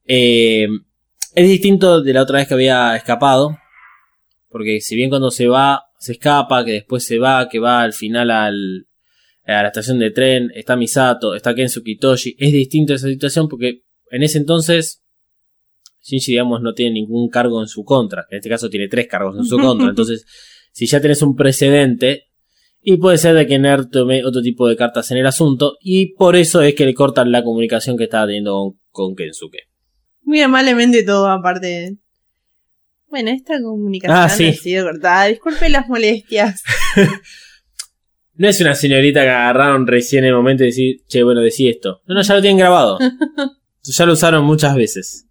[0.06, 0.68] Eh,
[1.34, 3.58] es distinto de la otra vez que había escapado,
[4.50, 7.94] porque si bien cuando se va, se escapa, que después se va, que va al
[7.94, 8.88] final al,
[9.46, 12.36] a la estación de tren, está Misato, está Kensuke Toshi.
[12.38, 15.05] Es distinto esa situación porque en ese entonces
[16.06, 18.26] Shinji, digamos, no tiene ningún cargo en su contra.
[18.30, 19.90] En este caso tiene tres cargos en su contra.
[19.90, 20.26] Entonces,
[20.72, 22.26] si ya tenés un precedente,
[22.80, 26.14] y puede ser de que Nerd tome otro tipo de cartas en el asunto, y
[26.14, 29.64] por eso es que le cortan la comunicación que estaba teniendo con, con Kensuke.
[30.22, 31.98] Muy amablemente todo, aparte.
[33.08, 34.48] Bueno, esta comunicación Ah, sí.
[34.50, 35.26] ha sido cortada.
[35.26, 36.62] Disculpe las molestias.
[38.38, 41.70] No es una señorita que agarraron recién en el momento de decir, che, bueno, decí
[41.70, 42.02] esto.
[42.06, 43.00] No, no, ya lo tienen grabado.
[43.82, 45.25] ya lo usaron muchas veces.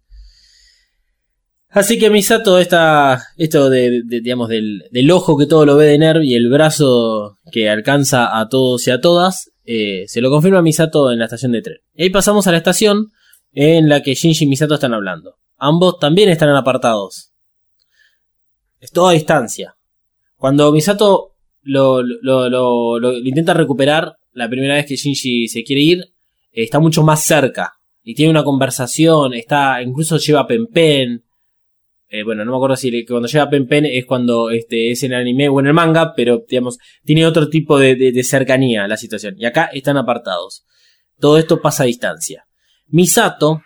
[1.75, 5.85] Así que Misato, esta, esto de, de- digamos, del, del ojo que todo lo ve
[5.87, 10.29] de Nerv y el brazo que alcanza a todos y a todas, eh, se lo
[10.29, 11.77] confirma Misato en la estación de tren.
[11.93, 13.11] Y ahí pasamos a la estación
[13.51, 15.35] en la que Shinji y Misato están hablando.
[15.57, 17.31] Ambos también están apartados.
[18.79, 19.75] Es todo a distancia.
[20.37, 25.81] Cuando Misato lo, lo, lo- lo- intenta recuperar la primera vez que Shinji se quiere
[25.81, 25.99] ir,
[26.53, 27.73] eh, está mucho más cerca.
[28.01, 31.23] Y tiene una conversación, está, incluso lleva Pen Pen.
[32.07, 35.13] Eh, bueno, no me acuerdo si cuando lleva Pen Pen es cuando este, es en
[35.13, 38.87] el anime o en el manga, pero digamos, tiene otro tipo de, de- de cercanía
[38.87, 39.35] la situación.
[39.37, 40.65] Y acá están apartados.
[41.19, 42.45] Todo esto pasa a distancia.
[42.87, 43.61] Misato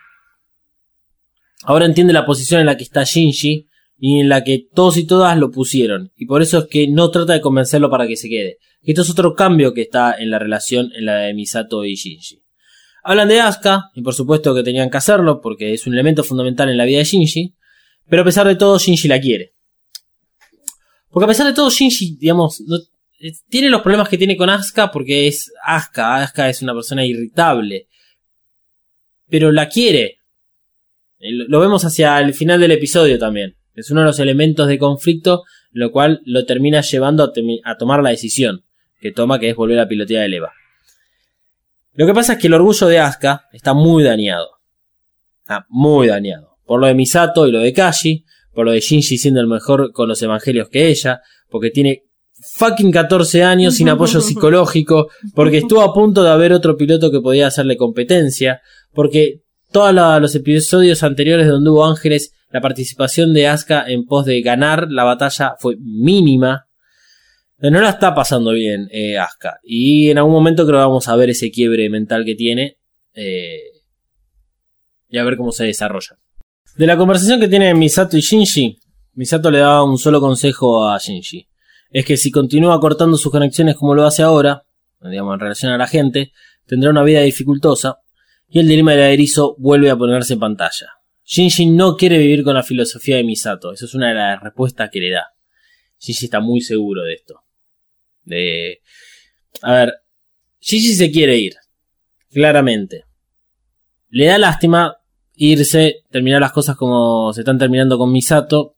[1.64, 3.66] ahora entiende la posición en la que está Shinji
[3.98, 6.12] y en la que todos y todas lo pusieron.
[6.16, 8.58] Y por eso es que no trata de convencerlo para que se quede.
[8.82, 12.42] Esto es otro cambio que está en la relación en la de Misato y Shinji.
[13.04, 16.70] Hablan de Asuka, y por supuesto que tenían que hacerlo, porque es un elemento fundamental
[16.70, 17.56] en la vida de Shinji.
[18.10, 19.54] Pero a pesar de todo, Shinji la quiere.
[21.10, 22.62] Porque a pesar de todo, Shinji, digamos,
[23.20, 26.16] eh, tiene los problemas que tiene con Asuka porque es Asuka.
[26.16, 27.88] Asuka es una persona irritable.
[29.30, 30.20] Pero la quiere.
[31.20, 33.56] Eh, Lo vemos hacia el final del episodio también.
[33.76, 38.10] Es uno de los elementos de conflicto, lo cual lo termina llevando a, tomar la
[38.10, 38.66] decisión
[39.00, 40.52] que toma, que es volver a pilotear el EVA.
[41.94, 44.50] Lo que pasa es que el orgullo de Asuka está muy dañado.
[45.40, 46.49] Está muy dañado.
[46.70, 49.92] Por lo de Misato y lo de Kashi, por lo de Shinji siendo el mejor
[49.92, 52.04] con los evangelios que ella, porque tiene
[52.58, 57.22] fucking 14 años sin apoyo psicológico, porque estuvo a punto de haber otro piloto que
[57.22, 58.62] podía hacerle competencia,
[58.94, 64.40] porque todos los episodios anteriores donde hubo ángeles, la participación de Asuka en pos de
[64.44, 66.68] ganar la batalla fue mínima.
[67.58, 69.60] No la está pasando bien eh, Asuka.
[69.64, 72.78] Y en algún momento creo que vamos a ver ese quiebre mental que tiene.
[73.16, 73.58] eh,
[75.12, 76.20] y a ver cómo se desarrolla.
[76.80, 78.80] De la conversación que tienen Misato y Shinji,
[79.16, 81.46] Misato le daba un solo consejo a Shinji.
[81.90, 84.64] Es que si continúa cortando sus conexiones como lo hace ahora,
[85.02, 86.32] digamos en relación a la gente,
[86.66, 87.98] tendrá una vida dificultosa
[88.48, 90.88] y el dilema del erizo vuelve a ponerse en pantalla.
[91.26, 94.90] Shinji no quiere vivir con la filosofía de Misato, esa es una de las respuestas
[94.90, 95.26] que le da.
[96.00, 97.44] Shinji está muy seguro de esto.
[98.24, 98.80] De...
[99.64, 99.96] A ver,
[100.62, 101.56] Shinji se quiere ir,
[102.32, 103.04] claramente.
[104.12, 104.99] Le da lástima
[105.40, 108.76] irse, terminar las cosas como se están terminando con Misato,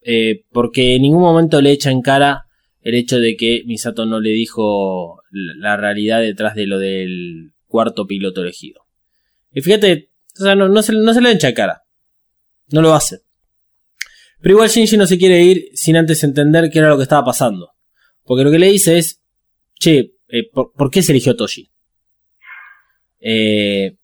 [0.00, 2.46] eh, porque en ningún momento le echa en cara
[2.80, 8.06] el hecho de que Misato no le dijo la realidad detrás de lo del cuarto
[8.06, 8.86] piloto elegido.
[9.52, 11.82] Y fíjate, o sea, no, no se, le echa en cara.
[12.68, 13.20] No lo hace.
[14.40, 17.26] Pero igual Shinji no se quiere ir sin antes entender qué era lo que estaba
[17.26, 17.72] pasando.
[18.24, 19.20] Porque lo que le dice es,
[19.78, 21.70] che, eh, ¿por, por qué se eligió Toshi?
[23.20, 23.98] Eh,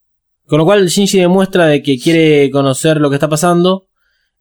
[0.46, 3.88] con lo cual Shinji demuestra de que quiere conocer lo que está pasando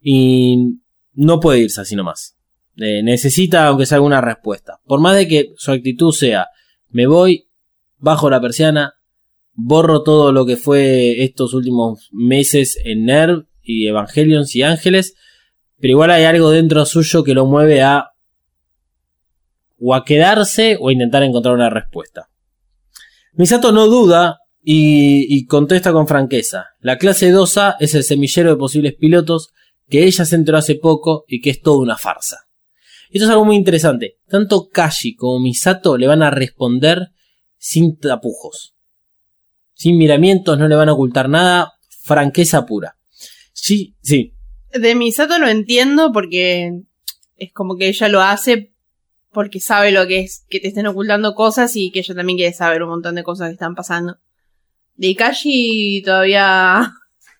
[0.01, 0.79] y
[1.13, 2.37] no puede irse así nomás.
[2.77, 4.79] Eh, necesita aunque sea alguna respuesta.
[4.85, 6.47] Por más de que su actitud sea,
[6.89, 7.47] me voy,
[7.97, 8.93] bajo la persiana,
[9.53, 15.15] borro todo lo que fue estos últimos meses en Nerv y Evangelions y Ángeles,
[15.79, 18.11] pero igual hay algo dentro suyo que lo mueve a
[19.79, 22.29] o a quedarse o a intentar encontrar una respuesta.
[23.33, 26.65] Misato no duda y, y contesta con franqueza.
[26.79, 29.53] La clase 2A es el semillero de posibles pilotos
[29.87, 32.47] que ella se enteró hace poco y que es toda una farsa.
[33.11, 34.17] Esto es algo muy interesante.
[34.27, 37.11] Tanto Kashi como Misato le van a responder
[37.57, 38.75] sin tapujos.
[39.75, 41.73] Sin miramientos, no le van a ocultar nada.
[42.03, 42.97] Franqueza pura.
[43.53, 44.33] Sí, sí.
[44.73, 46.71] De Misato lo entiendo porque
[47.35, 48.73] es como que ella lo hace
[49.31, 52.53] porque sabe lo que es que te estén ocultando cosas y que ella también quiere
[52.53, 54.17] saber un montón de cosas que están pasando.
[54.95, 56.93] De Ikashi todavía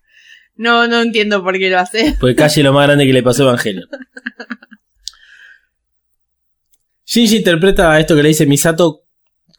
[0.56, 2.15] no, no entiendo por qué lo hace.
[2.20, 3.88] Porque Kashi es lo más grande que le pasó a Evangelion.
[7.06, 9.04] Shinji interpreta esto que le dice Misato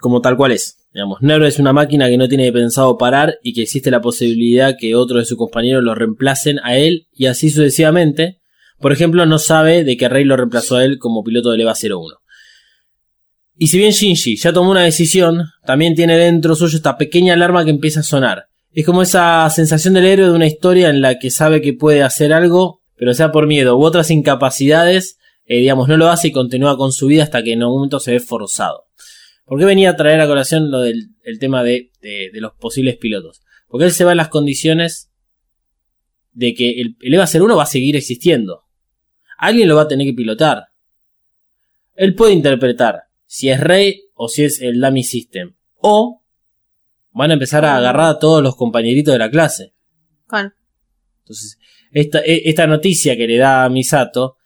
[0.00, 0.78] como tal cual es.
[0.92, 4.76] Digamos, Nero es una máquina que no tiene pensado parar y que existe la posibilidad
[4.78, 8.40] que otros de sus compañeros lo reemplacen a él y así sucesivamente.
[8.78, 11.74] Por ejemplo, no sabe de que Rey lo reemplazó a él como piloto del EVA
[11.74, 12.18] 01.
[13.58, 17.64] Y si bien Shinji ya tomó una decisión, también tiene dentro suyo esta pequeña alarma
[17.64, 18.48] que empieza a sonar.
[18.72, 22.02] Es como esa sensación del héroe de una historia en la que sabe que puede
[22.02, 26.32] hacer algo, pero sea por miedo u otras incapacidades, eh, digamos, no lo hace y
[26.32, 28.84] continúa con su vida hasta que en un momento se ve forzado.
[29.46, 31.90] ¿Por qué venía a traer a colación lo del el tema de
[32.34, 33.40] los posibles pilotos?
[33.68, 35.10] Porque él se va en las condiciones
[36.32, 38.64] de que el, el EVA 01 va a seguir existiendo.
[39.38, 40.64] Alguien lo va a tener que pilotar.
[41.94, 45.54] Él puede interpretar si es Rey o si es el Dummy System.
[45.80, 46.22] O
[47.10, 49.74] van a empezar a agarrar a todos los compañeritos de la clase.
[50.26, 50.52] Claro.
[51.20, 51.58] Entonces,
[51.92, 54.36] esta, e- esta noticia que le da a Misato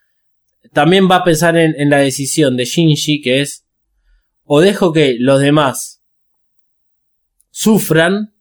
[0.73, 3.66] también va a pensar en, en la decisión de Shinji, que es
[4.45, 6.03] o dejo que los demás
[7.51, 8.35] sufran,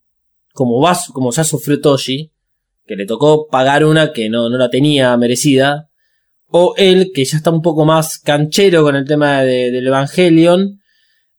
[0.53, 2.31] como, va, como ya sufrió Toshi,
[2.85, 5.88] que le tocó pagar una que no, no la tenía merecida,
[6.51, 10.79] o él, que ya está un poco más canchero con el tema de- del Evangelion,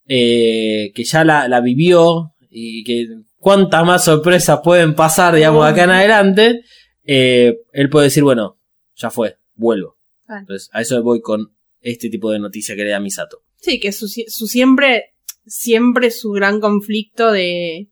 [0.06, 3.06] eh, que ya la, la vivió y que
[3.38, 6.60] cuántas más sorpresas pueden pasar, digamos, acá en adelante,
[7.04, 8.58] eh, él puede decir, bueno,
[8.96, 9.96] ya fue, vuelvo.
[10.28, 13.42] Entonces, a eso voy con este tipo de noticia que le da Misato.
[13.56, 15.14] Sí, que su, su siempre,
[15.46, 17.88] siempre su gran conflicto de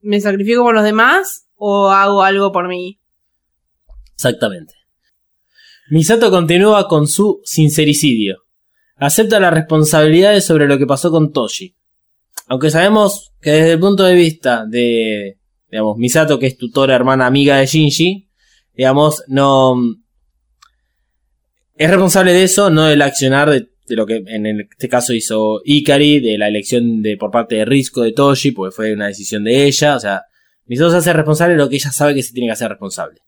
[0.00, 2.98] ¿me sacrifico por los demás o hago algo por mí?
[4.14, 4.74] Exactamente.
[5.92, 8.44] Misato continúa con su sincericidio.
[8.96, 11.76] Acepta las responsabilidades sobre lo que pasó con Toshi.
[12.46, 15.36] Aunque sabemos que desde el punto de vista de,
[15.70, 18.30] digamos, Misato, que es tutora, hermana, amiga de Shinji,
[18.74, 19.74] digamos, no...
[21.74, 26.20] Es responsable de eso, no del accionar de, lo que en este caso hizo Ikari,
[26.20, 29.66] de la elección de por parte de Risco de Toshi, porque fue una decisión de
[29.66, 30.22] ella, o sea,
[30.64, 33.20] Misato se hace responsable de lo que ella sabe que se tiene que hacer responsable.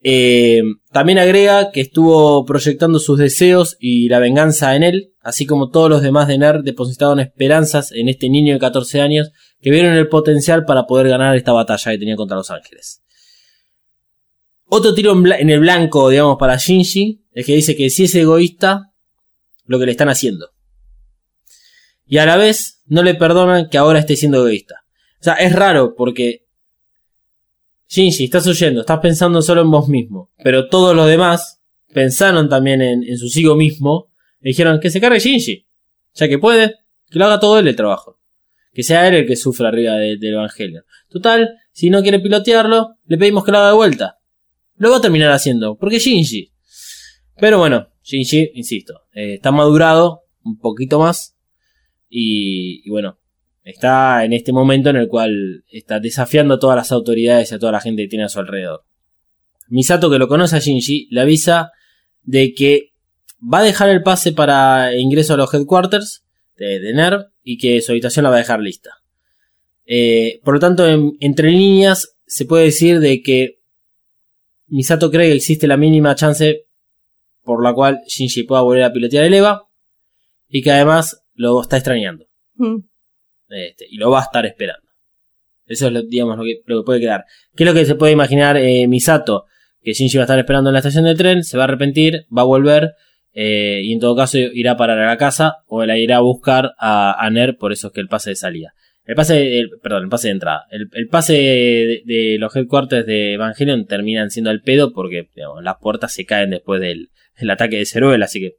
[0.00, 5.70] Eh, también agrega que estuvo proyectando sus deseos y la venganza en él, así como
[5.70, 9.94] todos los demás de NERD depositaron esperanzas en este niño de 14 años que vieron
[9.94, 13.02] el potencial para poder ganar esta batalla que tenía contra los ángeles.
[14.66, 18.92] Otro tiro en el blanco, digamos, para Shinji, es que dice que si es egoísta,
[19.64, 20.50] lo que le están haciendo.
[22.06, 24.84] Y a la vez, no le perdonan que ahora esté siendo egoísta.
[25.20, 26.47] O sea, es raro porque
[27.88, 30.30] Shinji, estás oyendo, estás pensando solo en vos mismo.
[30.44, 31.60] Pero todos los demás
[31.92, 34.10] pensaron también en, en su sigo mismo.
[34.40, 35.66] Y dijeron que se cargue Shinji.
[36.14, 36.74] Ya que puede,
[37.10, 38.20] que lo haga todo él el trabajo.
[38.72, 40.84] Que sea él el que sufra arriba de- del Evangelio.
[41.08, 44.18] Total, si no quiere pilotearlo, le pedimos que lo haga de vuelta.
[44.76, 46.52] Lo va a terminar haciendo, porque Shinji.
[47.40, 51.36] Pero bueno, Shinji, insisto, eh, está madurado un poquito más.
[52.08, 53.18] Y, y bueno,
[53.70, 57.58] está en este momento en el cual está desafiando a todas las autoridades y a
[57.58, 58.84] toda la gente que tiene a su alrededor.
[59.68, 61.70] Misato, que lo conoce a Shinji, le avisa
[62.22, 62.92] de que
[63.42, 66.24] va a dejar el pase para ingreso a los headquarters
[66.56, 68.90] de, de NERV y que su habitación la va a dejar lista.
[69.86, 73.58] Eh, por lo tanto, en- entre líneas se puede decir de que
[74.66, 76.66] Misato cree que existe la mínima chance
[77.42, 79.62] por la cual Shinji pueda volver a pilotear el EVA
[80.48, 82.26] y que además lo está extrañando.
[82.56, 82.80] Mm.
[83.48, 84.88] Este, y lo va a estar esperando.
[85.66, 87.24] Eso es lo, digamos, lo que, lo que puede quedar.
[87.54, 89.44] ¿Qué es lo que se puede imaginar eh, Misato?
[89.82, 92.26] Que Shinji va a estar esperando en la estación de tren, se va a arrepentir,
[92.36, 92.94] va a volver,
[93.32, 96.20] eh, y en todo caso irá a parar a la casa o la irá a
[96.20, 98.74] buscar a, a Ner, por eso es que el pase de salida.
[99.04, 100.66] El pase, perdón, el pase de entrada.
[100.70, 105.30] El, el pase de, los headquarters de Evangelion terminan siendo el pedo porque
[105.62, 107.08] las puertas se caen después del,
[107.38, 108.56] del ataque de Ceruel, así que.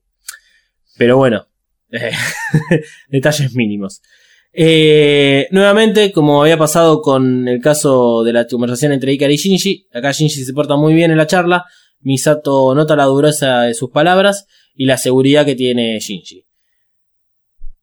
[0.97, 1.47] Pero bueno,
[3.09, 4.01] detalles mínimos.
[4.51, 9.87] Eh, nuevamente, como había pasado con el caso de la conversación entre Ikari y Shinji,
[9.93, 11.65] acá Shinji se porta muy bien en la charla,
[12.01, 16.45] Misato nota la dureza de sus palabras y la seguridad que tiene Shinji.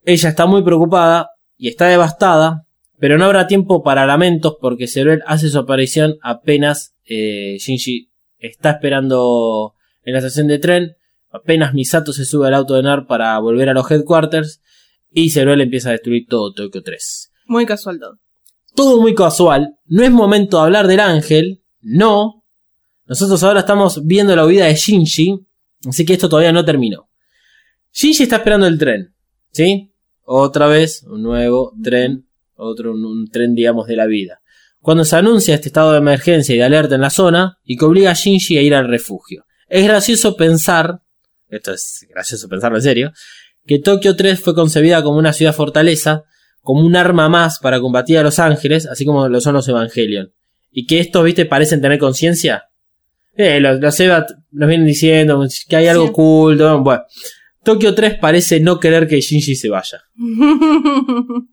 [0.04, 2.66] Ella está muy preocupada y está devastada,
[2.98, 8.70] pero no habrá tiempo para lamentos porque Ceruel hace su aparición apenas eh, Shinji está
[8.70, 10.96] esperando en la estación de tren,
[11.30, 14.62] apenas Misato se sube al auto de Nar para volver a los headquarters
[15.16, 17.32] y Ceruel empieza a destruir todo Tokyo 3.
[17.46, 18.18] Muy casual todo.
[18.74, 22.44] Todo muy casual, no es momento de hablar del ángel, no.
[23.06, 25.46] Nosotros ahora estamos viendo la vida de Shinji,
[25.88, 27.08] así que esto todavía no terminó.
[27.94, 29.14] Shinji está esperando el tren,
[29.52, 29.90] ¿sí?
[30.20, 34.42] Otra vez, un nuevo tren, otro un, un tren, digamos, de la vida.
[34.80, 37.86] Cuando se anuncia este estado de emergencia y de alerta en la zona, y que
[37.86, 39.46] obliga a Shinji a ir al refugio.
[39.66, 41.00] Es gracioso pensar,
[41.48, 43.12] esto es gracioso pensarlo en serio,
[43.66, 46.24] que Tokio 3 fue concebida como una ciudad fortaleza,
[46.60, 50.32] como un arma más para combatir a los ángeles, así como lo son los Evangelion.
[50.70, 52.64] Y que estos, viste, parecen tener conciencia.
[53.36, 56.10] Eh, los, los Eva nos vienen diciendo que hay algo Sí.
[56.10, 57.02] oculto, bueno.
[57.64, 60.02] Tokio 3 parece no querer que Shinji se vaya.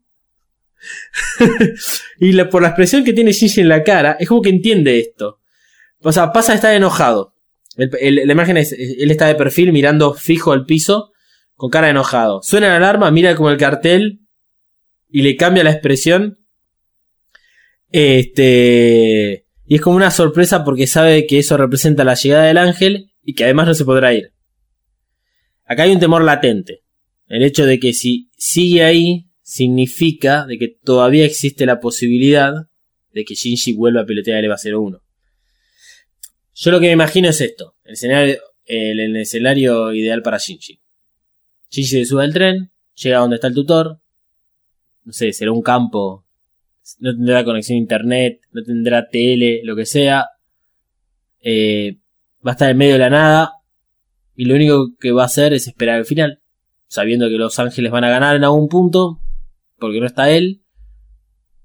[2.20, 5.00] y la- por la expresión que tiene Shinji en la cara, es como que entiende
[5.00, 5.40] esto.
[6.02, 7.34] O sea, pasa a estar enojado.
[7.78, 11.12] El- el- la imagen es, él está de perfil mirando fijo al piso,
[11.64, 12.42] con cara enojado.
[12.44, 14.20] Suena la alarma, mira como el cartel
[15.08, 16.40] y le cambia la expresión.
[17.90, 19.46] Este.
[19.64, 23.34] Y es como una sorpresa porque sabe que eso representa la llegada del ángel y
[23.34, 24.34] que además no se podrá ir.
[25.64, 26.82] Acá hay un temor latente.
[27.28, 32.52] El hecho de que si sigue ahí significa de que todavía existe la posibilidad
[33.14, 35.02] de que Shinji vuelva a pilotear el EVA 01.
[36.56, 37.78] Yo lo que me imagino es esto.
[37.86, 40.83] El escenario, el escenario ideal para Shinji.
[41.74, 44.00] Shinji se sube al tren, llega donde está el tutor.
[45.06, 46.24] No sé, será un campo.
[47.00, 50.28] No tendrá conexión a internet, no tendrá tele, lo que sea.
[51.42, 51.98] Eh,
[52.46, 53.54] va a estar en medio de la nada.
[54.36, 56.42] Y lo único que va a hacer es esperar el final.
[56.88, 59.20] Sabiendo que los ángeles van a ganar en algún punto.
[59.80, 60.62] Porque no está él.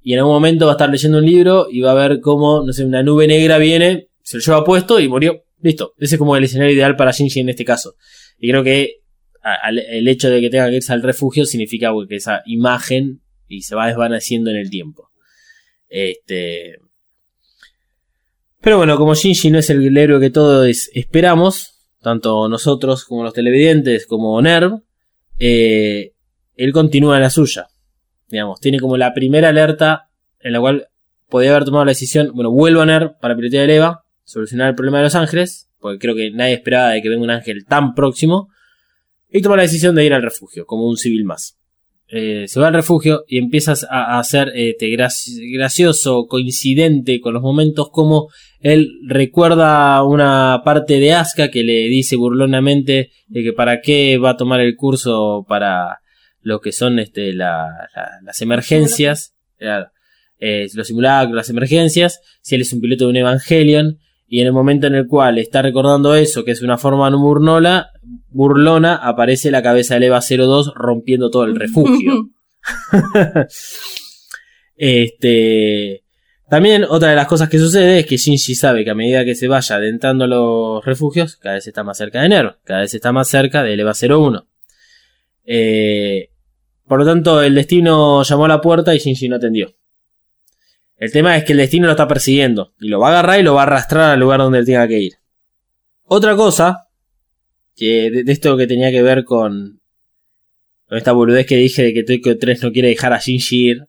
[0.01, 2.63] Y en algún momento va a estar leyendo un libro y va a ver cómo,
[2.65, 5.45] no sé, una nube negra viene, se lo lleva puesto y murió.
[5.61, 5.93] Listo.
[5.99, 7.97] Ese es como el escenario ideal para Shinji en este caso.
[8.39, 9.03] Y creo que
[9.43, 13.75] el hecho de que tenga que irse al refugio significa que esa imagen y se
[13.75, 15.11] va desvaneciendo en el tiempo.
[15.89, 16.79] Este.
[18.61, 23.33] Pero bueno, como Shinji no es el héroe que todos esperamos, tanto nosotros como los
[23.33, 24.83] televidentes, como Nerv,
[25.39, 26.13] eh,
[26.57, 27.69] él continúa en la suya.
[28.29, 30.11] Digamos, tiene como la primera alerta
[30.41, 30.89] en la cual
[31.29, 34.75] podía haber tomado la decisión, bueno, vuelvo a Nerv para pilotear el EVA, solucionar el
[34.75, 37.95] problema de los ángeles, porque creo que nadie esperaba de que venga un ángel tan
[37.95, 38.49] próximo,
[39.31, 41.57] y toma la decisión de ir al refugio, como un civil más.
[42.11, 47.43] Eh, se va al refugio y empiezas a, ser este, graci- gracioso, coincidente con los
[47.43, 48.29] momentos como
[48.61, 54.31] él recuerda una parte de Asuka que le dice burlonamente de que para qué va
[54.31, 55.99] a tomar el curso para
[56.41, 59.35] lo que son este, la- la- las emergencias,
[60.41, 63.99] eh, los simulacros, las emergencias, si él es un piloto de un Evangelion,
[64.29, 67.19] y en el momento en el cual está recordando eso, que es una forma no
[67.19, 67.91] burnola,
[68.29, 72.31] burlona, aparece la cabeza del EVA 02 rompiendo todo el refugio.
[74.81, 76.05] Este.
[76.49, 79.35] También otra de las cosas que sucede es que Shinji sabe que a medida que
[79.35, 82.95] se vaya adentrando a los refugios, cada vez está más cerca de Nerv, cada vez
[82.95, 84.47] está más cerca del EVA 01.
[85.45, 86.31] Eh,
[86.87, 89.75] por lo tanto, el destino llamó a la puerta y Shinji no atendió.
[90.99, 93.45] El tema es que el destino lo está persiguiendo y lo va a agarrar y
[93.45, 95.13] lo va a arrastrar al lugar donde él tenga que ir.
[96.05, 96.89] Otra cosa,
[97.77, 99.81] que de, esto que tenía que ver con,
[100.87, 103.85] con esta boludez que dije de que Tokyo 3 no quiere dejar a Shinji ir,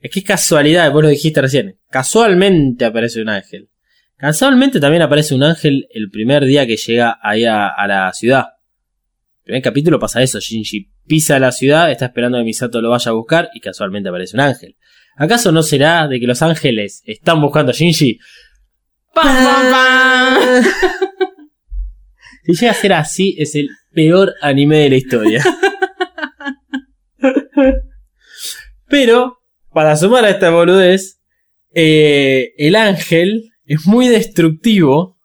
[0.00, 1.78] es que es casualidad, vos lo dijiste recién.
[1.88, 3.70] Casualmente aparece un ángel.
[4.16, 8.44] Casualmente también aparece un ángel el primer día que llega ahí a, a la ciudad.
[9.40, 13.10] El primer capítulo pasa eso, Shinji pisa la ciudad, está esperando que Misato lo vaya
[13.10, 14.76] a buscar y casualmente aparece un ángel.
[15.20, 18.18] ¿Acaso no será de que los ángeles están buscando a Shinji?
[19.12, 20.64] Pam, pam, pam.
[22.42, 25.44] Si llega a ser así, es el peor anime de la historia.
[28.88, 29.42] Pero,
[29.74, 31.20] para sumar a esta boludez,
[31.74, 35.18] eh, el ángel es muy destructivo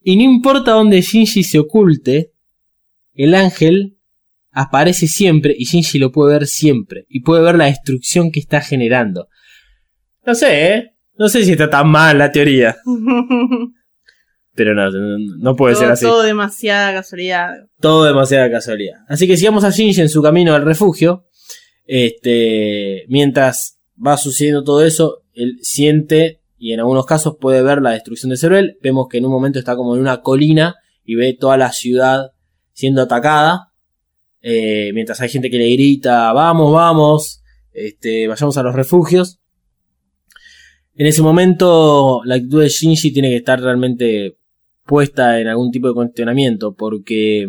[0.00, 2.32] y no importa dónde Shinji se oculte,
[3.12, 3.93] el ángel
[4.54, 8.60] aparece siempre y Shinji lo puede ver siempre y puede ver la destrucción que está
[8.60, 9.28] generando.
[10.24, 10.90] No sé, ¿eh?
[11.18, 12.76] No sé si está tan mal la teoría,
[14.54, 14.90] pero no,
[15.38, 16.04] no, puede ser así.
[16.04, 17.50] todo demasiada casualidad.
[17.80, 18.98] Todo demasiada casualidad.
[19.08, 21.26] Así que sigamos a Shinji en su camino al refugio.
[21.86, 27.90] Este, mientras va sucediendo todo eso, él siente y en algunos casos puede ver la
[27.90, 28.78] destrucción de Ceruel.
[28.82, 32.30] Vemos que en un momento está como en una colina y ve toda la ciudad
[32.72, 33.73] siendo atacada.
[34.46, 37.42] Eh, mientras hay gente que le grita, vamos, vamos,
[37.72, 39.40] este, vayamos a los refugios.
[40.94, 44.36] En ese momento la actitud de Shinji tiene que estar realmente
[44.84, 47.46] puesta en algún tipo de cuestionamiento porque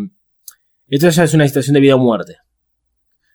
[0.88, 2.38] esto ya es una situación de vida o muerte.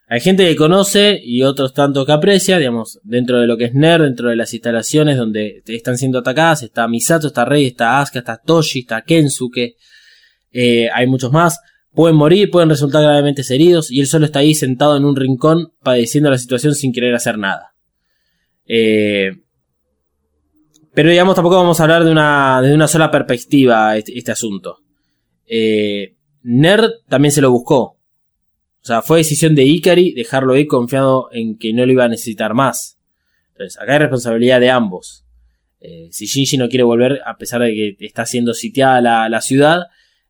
[0.08, 3.74] Hay gente que conoce y otros tanto que aprecia, digamos, dentro de lo que es
[3.74, 8.20] NER, dentro de las instalaciones donde están siendo atacadas, está Misato, está Rei, está Asuka,
[8.20, 9.76] está Toshi, está Kensuke,
[10.50, 11.60] eh, hay muchos más.
[11.92, 15.72] Pueden morir, pueden resultar gravemente heridos y él solo está ahí sentado en un rincón
[15.82, 17.74] padeciendo la situación sin querer hacer nada.
[18.66, 19.32] Eh,
[20.94, 24.78] pero digamos, tampoco vamos a hablar de una, de una sola perspectiva este, este asunto.
[25.46, 27.98] Eh, Nerd también se lo buscó.
[28.82, 32.08] O sea, fue decisión de Ikari dejarlo ir confiado en que no lo iba a
[32.08, 32.98] necesitar más.
[33.52, 35.24] Entonces, acá hay responsabilidad de ambos.
[35.80, 39.40] Eh, si Shinji no quiere volver, a pesar de que está siendo sitiada la, la
[39.40, 39.82] ciudad,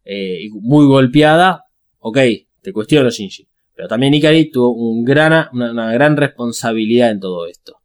[0.05, 1.64] eh, muy golpeada,
[1.98, 2.18] ok,
[2.62, 3.48] Te cuestiono, Shinji.
[3.74, 7.78] Pero también Ikari tuvo una, una gran responsabilidad en todo esto.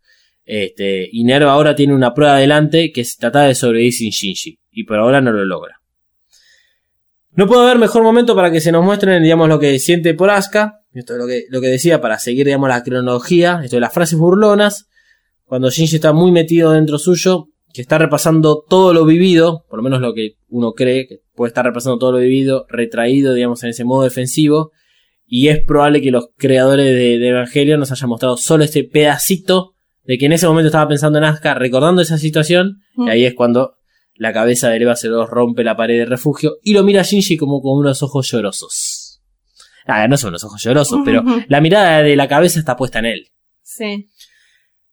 [0.43, 4.59] Este, y Nerva ahora tiene una prueba adelante que es tratar de sobrevivir sin Shinji.
[4.71, 5.81] Y por ahora no lo logra.
[7.31, 10.29] No puedo haber mejor momento para que se nos muestren, digamos, lo que siente por
[10.29, 10.81] Asuka.
[10.93, 13.59] Esto es lo que, lo que decía para seguir, digamos, la cronología.
[13.63, 14.87] Esto de las frases burlonas.
[15.43, 19.83] Cuando Shinji está muy metido dentro suyo, que está repasando todo lo vivido, por lo
[19.83, 23.69] menos lo que uno cree, que puede estar repasando todo lo vivido, retraído, digamos, en
[23.71, 24.71] ese modo defensivo.
[25.27, 29.73] Y es probable que los creadores de, de Evangelion nos hayan mostrado solo este pedacito
[30.03, 33.07] de que en ese momento estaba pensando en Asuka, recordando esa situación, Mm.
[33.07, 33.73] y ahí es cuando
[34.13, 37.03] la cabeza de Eva se lo rompe la pared de refugio y lo mira a
[37.03, 39.21] Shinji como con unos ojos llorosos.
[39.85, 43.05] Ah, no son unos ojos llorosos, pero la mirada de la cabeza está puesta en
[43.05, 43.27] él.
[43.61, 44.07] Sí.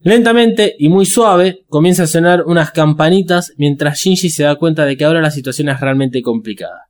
[0.04, 4.96] Lentamente y muy suave comienza a sonar unas campanitas mientras Shinji se da cuenta de
[4.96, 6.88] que ahora la situación es realmente complicada.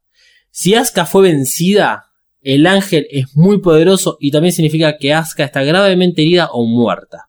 [0.50, 2.06] Si Asuka fue vencida,
[2.40, 7.28] el ángel es muy poderoso y también significa que Asuka está gravemente herida o muerta.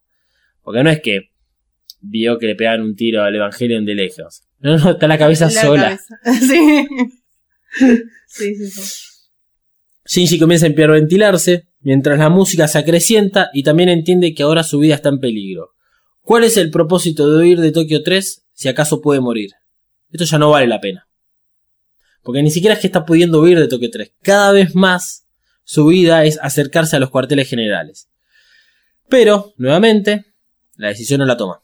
[0.62, 1.32] Porque no es que
[2.00, 4.44] vio que le pegaban un tiro al Evangelion de lejos.
[4.60, 5.84] No, no, está la cabeza La sola.
[5.84, 6.16] cabeza.
[7.76, 8.06] Sí.
[8.28, 8.92] sí, sí, sí.
[10.06, 14.80] Shinji comienza a hiperventilarse mientras la música se acrecienta y también entiende que ahora su
[14.80, 15.73] vida está en peligro.
[16.24, 19.52] ¿Cuál es el propósito de huir de Tokio 3 si acaso puede morir?
[20.10, 21.08] Esto ya no vale la pena.
[22.22, 24.14] Porque ni siquiera es que está pudiendo huir de Tokio 3.
[24.22, 25.28] Cada vez más
[25.66, 28.08] su vida es acercarse a los cuarteles generales.
[29.10, 30.26] Pero, nuevamente,
[30.78, 31.62] la decisión no la toma.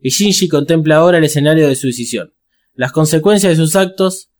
[0.00, 2.32] Y Shinji contempla ahora el escenario de su decisión.
[2.74, 4.30] Las consecuencias de sus actos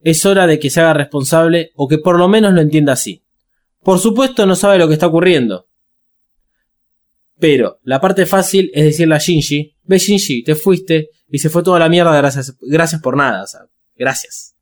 [0.00, 3.24] es hora de que se haga responsable o que por lo menos lo entienda así.
[3.82, 5.69] Por supuesto no sabe lo que está ocurriendo.
[7.40, 11.62] Pero la parte fácil es decirle a Shinji, ve Shinji, te fuiste y se fue
[11.62, 13.60] toda la mierda, gracias, gracias por nada, o sea,
[13.96, 14.54] gracias.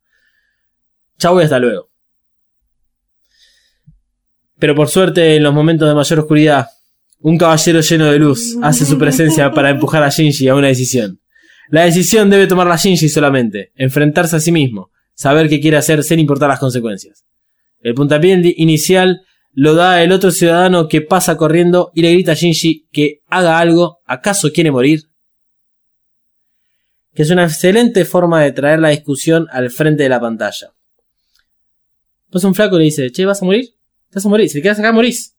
[1.17, 1.91] Chau y hasta luego.
[4.57, 6.67] Pero por suerte en los momentos de mayor oscuridad,
[7.19, 11.19] un caballero lleno de luz hace su presencia para empujar a Shinji a una decisión.
[11.69, 16.19] La decisión debe tomarla Shinji solamente, enfrentarse a sí mismo, saber qué quiere hacer sin
[16.19, 17.25] importar las consecuencias.
[17.81, 19.21] El puntapié inicial
[19.51, 23.59] lo da el otro ciudadano que pasa corriendo y le grita a Shinji que haga
[23.59, 25.09] algo, ¿acaso quiere morir?
[27.13, 30.73] Que es una excelente forma de traer la discusión al frente de la pantalla.
[32.29, 33.65] Pues un flaco le dice, che, ¿vas a morir?
[34.09, 35.35] Te vas a morir, si te quedas acá morís.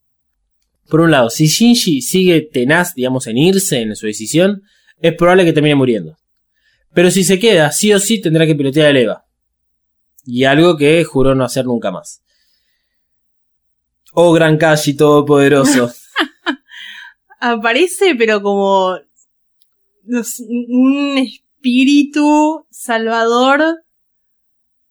[0.88, 4.62] Por un lado, si Shinji sigue tenaz, digamos, en irse en su decisión,
[5.00, 6.16] es probable que termine muriendo.
[6.92, 9.24] Pero si se queda, sí o sí tendrá que pilotear el EVA.
[10.26, 12.22] Y algo que juró no hacer nunca más.
[14.12, 15.92] Oh gran Kashi todopoderoso.
[17.40, 18.98] Aparece, pero como
[20.06, 23.82] un espíritu salvador.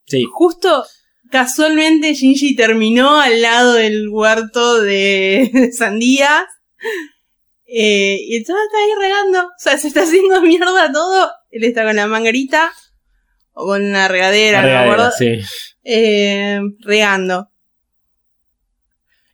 [0.05, 0.85] Sí, Justo,
[1.29, 6.45] casualmente, Shinji terminó al lado del huerto de, de sandías.
[7.71, 9.47] Eh, y entonces está ahí regando.
[9.47, 11.31] O sea, se está haciendo mierda todo.
[11.51, 12.71] Él está con la manguerita.
[13.51, 15.39] O con una regadera, la no regadera, sí.
[15.83, 17.48] Eh, regando.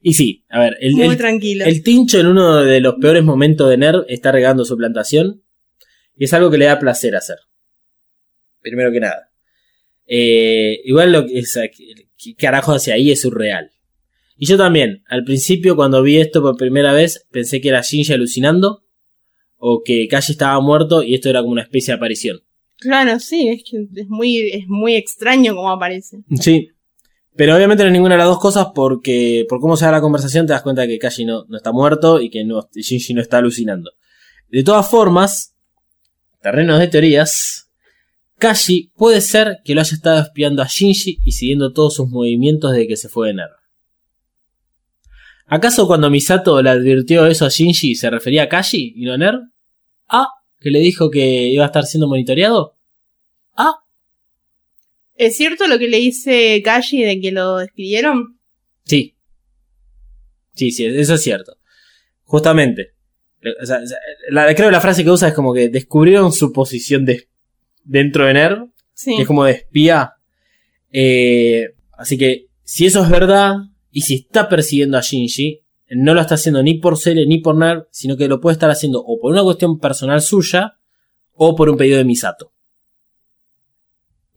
[0.08, 1.66] Y sí, a ver, el, Muy el- tranquilo.
[1.66, 5.42] el tincho en uno de los peores momentos de Nerv está regando su plantación.
[6.16, 7.38] Y es algo que le da placer hacer.
[8.62, 9.32] Primero que nada.
[10.06, 11.60] Eh, igual lo que es,
[12.18, 13.72] ¿qué carajo hacia ahí es surreal.
[14.38, 18.14] Y yo también, al principio cuando vi esto por primera vez, pensé que era Shinji
[18.14, 18.84] alucinando.
[19.58, 22.42] O que Kashi estaba muerto y esto era como una especie de aparición.
[22.78, 26.18] Claro, sí, es que es muy, es muy extraño como aparece.
[26.40, 26.70] Sí.
[27.36, 30.02] Pero obviamente no es ninguna de las dos cosas porque por cómo se da la
[30.02, 33.22] conversación te das cuenta que Kashi no, no está muerto y que no, Shinji no
[33.22, 33.92] está alucinando.
[34.50, 35.54] De todas formas,
[36.42, 37.70] terrenos de teorías,
[38.38, 42.72] Kashi puede ser que lo haya estado espiando a Shinji y siguiendo todos sus movimientos
[42.72, 43.56] desde que se fue de Nerv.
[45.48, 49.18] ¿Acaso cuando Misato le advirtió eso a Shinji se refería a Kashi y no a
[49.18, 49.42] Nerv?
[50.08, 50.28] Ah,
[50.60, 52.76] que le dijo que iba a estar siendo monitoreado.
[53.56, 53.85] Ah,
[55.16, 58.40] ¿Es cierto lo que le dice Kashi de que lo despidieron?
[58.84, 59.16] Sí.
[60.54, 61.58] Sí, sí, eso es cierto.
[62.24, 62.94] Justamente.
[63.62, 63.98] O sea, o sea,
[64.30, 67.30] la, creo que la frase que usa es como que descubrieron su posición de,
[67.84, 69.16] dentro de Nerv, Sí.
[69.16, 70.14] que es como de espía.
[70.92, 73.56] Eh, así que, si eso es verdad,
[73.92, 77.56] y si está persiguiendo a Shinji, no lo está haciendo ni por Cele ni por
[77.58, 80.80] Nerv, sino que lo puede estar haciendo o por una cuestión personal suya,
[81.34, 82.54] o por un pedido de Misato.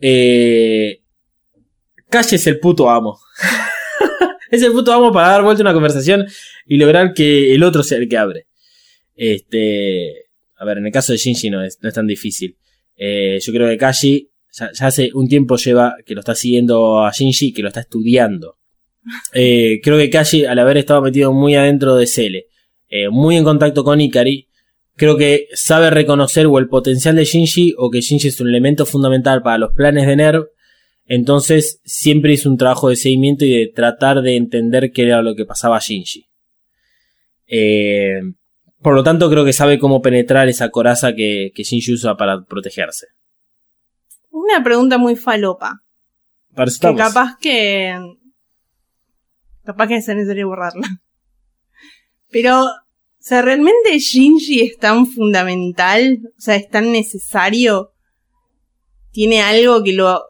[0.00, 1.00] Eh,
[2.08, 3.18] Kashi es el puto amo.
[4.50, 6.26] es el puto amo para dar vuelta a una conversación
[6.66, 8.46] y lograr que el otro sea el que abre.
[9.14, 10.26] Este.
[10.56, 12.56] A ver, en el caso de Shinji no es, no es tan difícil.
[12.96, 17.04] Eh, yo creo que Kashi ya, ya hace un tiempo lleva que lo está siguiendo
[17.04, 18.56] a Shinji, que lo está estudiando.
[19.32, 22.46] eh, creo que Kashi, al haber estado metido muy adentro de Cele,
[22.88, 24.47] eh, muy en contacto con Ikari,
[24.98, 28.84] creo que sabe reconocer o el potencial de Shinji o que Shinji es un elemento
[28.84, 30.46] fundamental para los planes de NERV.
[31.06, 35.34] Entonces siempre hizo un trabajo de seguimiento y de tratar de entender qué era lo
[35.34, 36.28] que pasaba a Shinji.
[37.46, 38.20] Eh,
[38.82, 42.44] por lo tanto, creo que sabe cómo penetrar esa coraza que, que Shinji usa para
[42.44, 43.06] protegerse.
[44.30, 45.82] Una pregunta muy falopa.
[46.54, 47.96] Para Que capaz que.
[49.64, 50.88] Capaz que es necesario borrarla.
[52.30, 52.66] Pero,
[53.20, 56.20] o sea, ¿realmente Shinji es tan fundamental?
[56.24, 57.92] O sea, es tan necesario.
[59.10, 60.22] ¿Tiene algo que lo.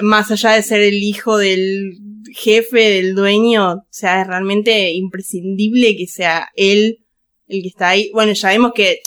[0.00, 1.98] Más allá de ser el hijo del
[2.32, 7.04] jefe, del dueño, o sea, es realmente imprescindible que sea él
[7.48, 8.10] el que está ahí.
[8.14, 9.00] Bueno, ya vemos que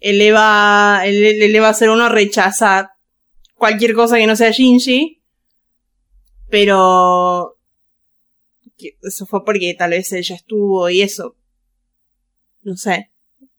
[0.00, 2.92] el Eva, el, el Eva 01 rechaza
[3.56, 5.20] cualquier cosa que no sea Shinji.
[6.48, 7.58] Pero
[9.02, 11.36] eso fue porque tal vez ella estuvo y eso.
[12.62, 13.10] No sé.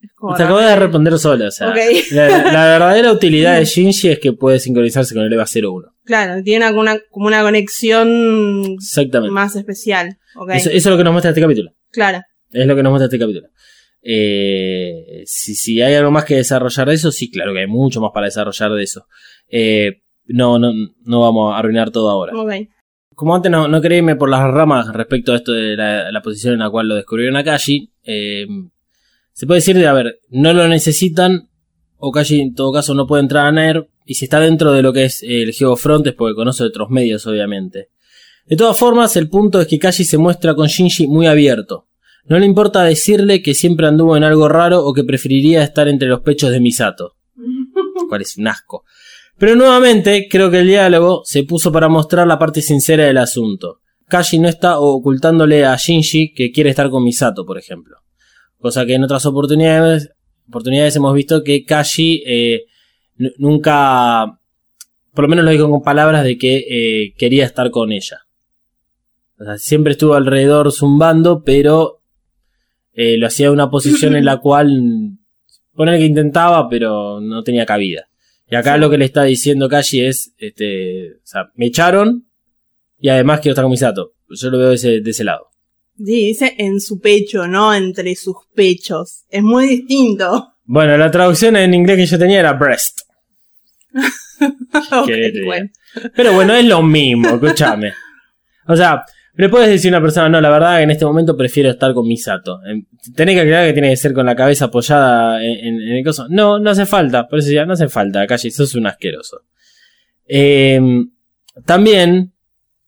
[0.02, 1.48] Es como Te acabo de responder sola.
[1.48, 1.78] O sea, Ok.
[2.12, 5.88] la, la verdadera utilidad de Shinji es que puede sincronizarse con el EVA 01.
[6.04, 9.32] Claro, tiene una, una- como una conexión Exactamente.
[9.34, 10.18] más especial.
[10.36, 11.72] Ok, Eso, eso es lo que nos muestra este capítulo.
[11.92, 12.22] claro.
[12.54, 13.48] Es lo que nos muestra este capítulo.
[14.04, 18.02] Eh, si, si hay algo más que desarrollar de eso, sí, claro que hay mucho
[18.02, 19.06] más para desarrollar de eso.
[19.48, 20.72] Eh, no, no,
[21.06, 22.34] no vamos a arruinar todo ahora.
[22.36, 22.52] Ok.
[23.16, 26.54] Como antes no, no irme por las ramas respecto a esto de la, la posición
[26.54, 28.48] en la cual lo descubrieron a Kashi, eh,
[29.34, 31.50] se puede decir de, a ver, no lo necesitan,
[31.98, 34.82] o Kashi en todo caso no puede entrar a NER, y si está dentro de
[34.82, 37.90] lo que es el Geofront es porque conoce otros medios, obviamente.
[38.46, 41.88] De todas formas, el punto es que Kashi se muestra con Shinji muy abierto.
[42.26, 46.08] No le importa decirle que siempre anduvo en algo raro o que preferiría estar entre
[46.08, 47.16] los pechos de Misato.
[48.10, 48.84] Cual es un asco.
[49.38, 53.80] Pero nuevamente, creo que el diálogo se puso para mostrar la parte sincera del asunto.
[54.08, 57.98] Kashi no está ocultándole a Shinji que quiere estar con Misato, por ejemplo.
[58.62, 60.12] Cosa que en otras oportunidades,
[60.48, 62.66] oportunidades hemos visto que Kashi eh,
[63.40, 64.40] nunca,
[65.14, 68.20] por lo menos lo dijo con palabras de que eh, quería estar con ella.
[69.40, 72.04] O sea, siempre estuvo alrededor zumbando, pero
[72.94, 75.18] eh, lo hacía de una posición en la cual
[75.74, 78.10] poner que intentaba, pero no tenía cabida.
[78.48, 82.28] Y acá lo que le está diciendo Kashi es, este, o sea, me echaron
[83.00, 84.14] y además quiero estar con Misato.
[84.30, 85.51] Yo lo veo de ese, de ese lado.
[85.98, 89.24] Sí, dice en su pecho, no entre sus pechos.
[89.30, 90.54] Es muy distinto.
[90.66, 93.02] Bueno, la traducción en inglés que yo tenía era breast.
[94.92, 95.46] Ok, te diga?
[95.46, 95.70] bueno.
[96.16, 97.94] Pero bueno, es lo mismo, escúchame.
[98.68, 99.04] O sea,
[99.36, 101.94] le puedes decir a una persona, no, la verdad que en este momento prefiero estar
[101.94, 102.60] con Misato.
[102.66, 102.86] Em,
[103.16, 106.04] Tenés que aclarar que tiene que ser con la cabeza apoyada en, en- en el
[106.04, 106.26] coso.
[106.30, 107.28] No, no hace falta.
[107.28, 109.42] Por eso ya no hace falta, Kashi, sos un asqueroso.
[110.26, 111.12] Em,
[111.66, 112.34] también,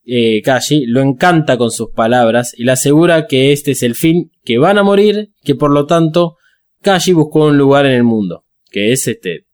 [0.06, 4.32] eh, Kashi lo encanta con sus palabras y le asegura que este es el fin,
[4.44, 6.38] que van a morir, que por lo tanto,
[6.82, 8.46] Kashi buscó un lugar en el mundo.
[8.70, 9.46] Que es este,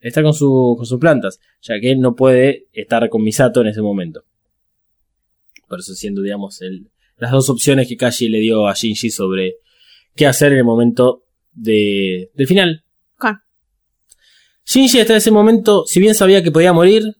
[0.00, 3.68] estar con, su, con sus plantas, ya que él no puede estar con Misato en
[3.68, 4.22] ese momento.
[5.68, 9.56] Por eso siendo, digamos, el, las dos opciones que Kashi le dio a Shinji sobre
[10.14, 12.82] qué hacer en el momento de, del final.
[14.68, 17.16] Shinji hasta ese momento, si bien sabía que podía morir,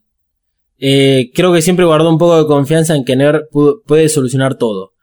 [0.79, 3.47] eh, creo que siempre guardó un poco de confianza en que Ner
[3.85, 4.93] puede solucionar todo.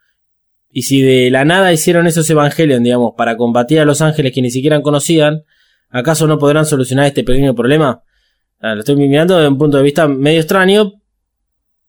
[0.71, 4.41] Y si de la nada hicieron esos Evangelion, digamos, para combatir a los ángeles que
[4.41, 5.43] ni siquiera conocían,
[5.89, 8.03] ¿acaso no podrán solucionar este pequeño problema?
[8.59, 10.93] Ah, lo estoy mirando desde un punto de vista medio extraño,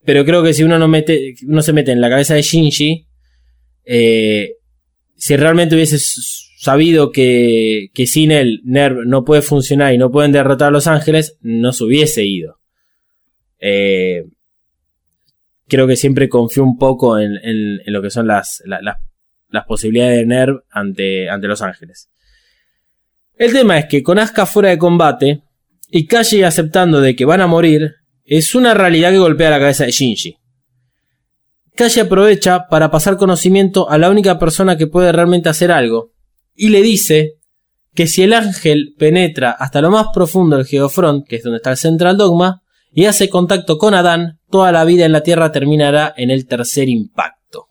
[0.05, 3.09] pero creo que si uno no, mete, uno se mete en la cabeza de Shinji,
[3.85, 4.53] eh,
[5.17, 10.33] si realmente hubiese sabido que, que sin él Nerv no puede funcionar y no pueden
[10.33, 12.59] derrotar a los ángeles, no se hubiese ido.
[13.69, 14.23] Eh,
[15.67, 18.99] creo que siempre confió un poco en, lo que son las, la- las-
[19.49, 22.09] las posibilidades de Nerv ante, ante los ángeles.
[23.37, 25.43] El tema es que con Asuka fuera de combate
[25.91, 27.95] y Kashi aceptando de que van a morir,
[28.25, 30.37] es una realidad que golpea la cabeza de Shinji.
[31.75, 36.13] Kashi aprovecha para pasar conocimiento a la única persona que puede realmente hacer algo,
[36.55, 37.35] y le dice
[37.95, 41.71] que si el ángel penetra hasta lo más profundo del Geofront, que es donde está
[41.73, 42.63] el Central Dogma,
[42.97, 46.89] y hace contacto con Adán, toda la vida en la Tierra terminará en el tercer
[46.89, 47.67] impacto.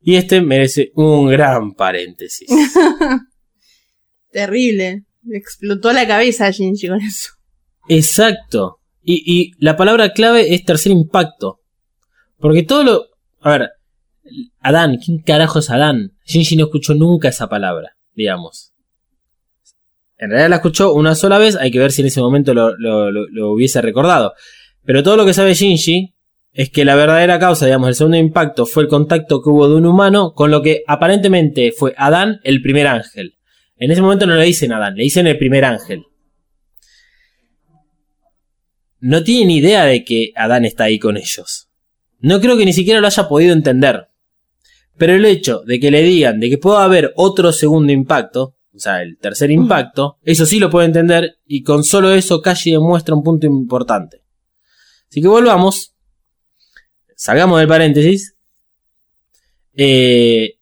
[0.00, 2.48] Y este merece un gran paréntesis.
[4.30, 5.06] Terrible.
[5.24, 7.30] Le explotó la cabeza a Shinji con eso.
[7.88, 8.78] Exacto.
[9.02, 11.58] Y, y la palabra clave es tercer impacto.
[12.38, 13.06] Porque todo lo...
[13.40, 13.70] A ver,
[14.60, 16.12] Adán, ¿quién carajo es Adán?
[16.26, 18.72] Shinji no escuchó nunca esa palabra, digamos.
[20.18, 23.52] En realidad la escuchó una sola vez, hay que ver si en ese momento lo,
[23.52, 24.34] hubiese recordado.
[24.84, 26.14] Pero todo lo que sabe Shinji
[26.52, 29.74] es que la verdadera causa, digamos, del segundo impacto fue el contacto que hubo de
[29.74, 33.36] un humano con lo que aparentemente fue Adán, el primer ángel.
[33.76, 36.04] En ese momento no le dicen Adán, le dicen el primer ángel.
[39.00, 41.68] No tienen idea de que Adán está ahí con ellos.
[42.20, 44.08] No creo que ni siquiera lo haya podido entender.
[44.96, 48.78] Pero el hecho de que le digan de que pueda haber otro segundo impacto, o
[48.78, 53.14] sea, el tercer impacto, eso sí lo puede entender y con solo eso Kashi demuestra
[53.14, 54.22] un punto importante.
[55.08, 55.94] Así que volvamos,
[57.14, 58.36] salgamos del paréntesis,
[59.74, 60.58] eh,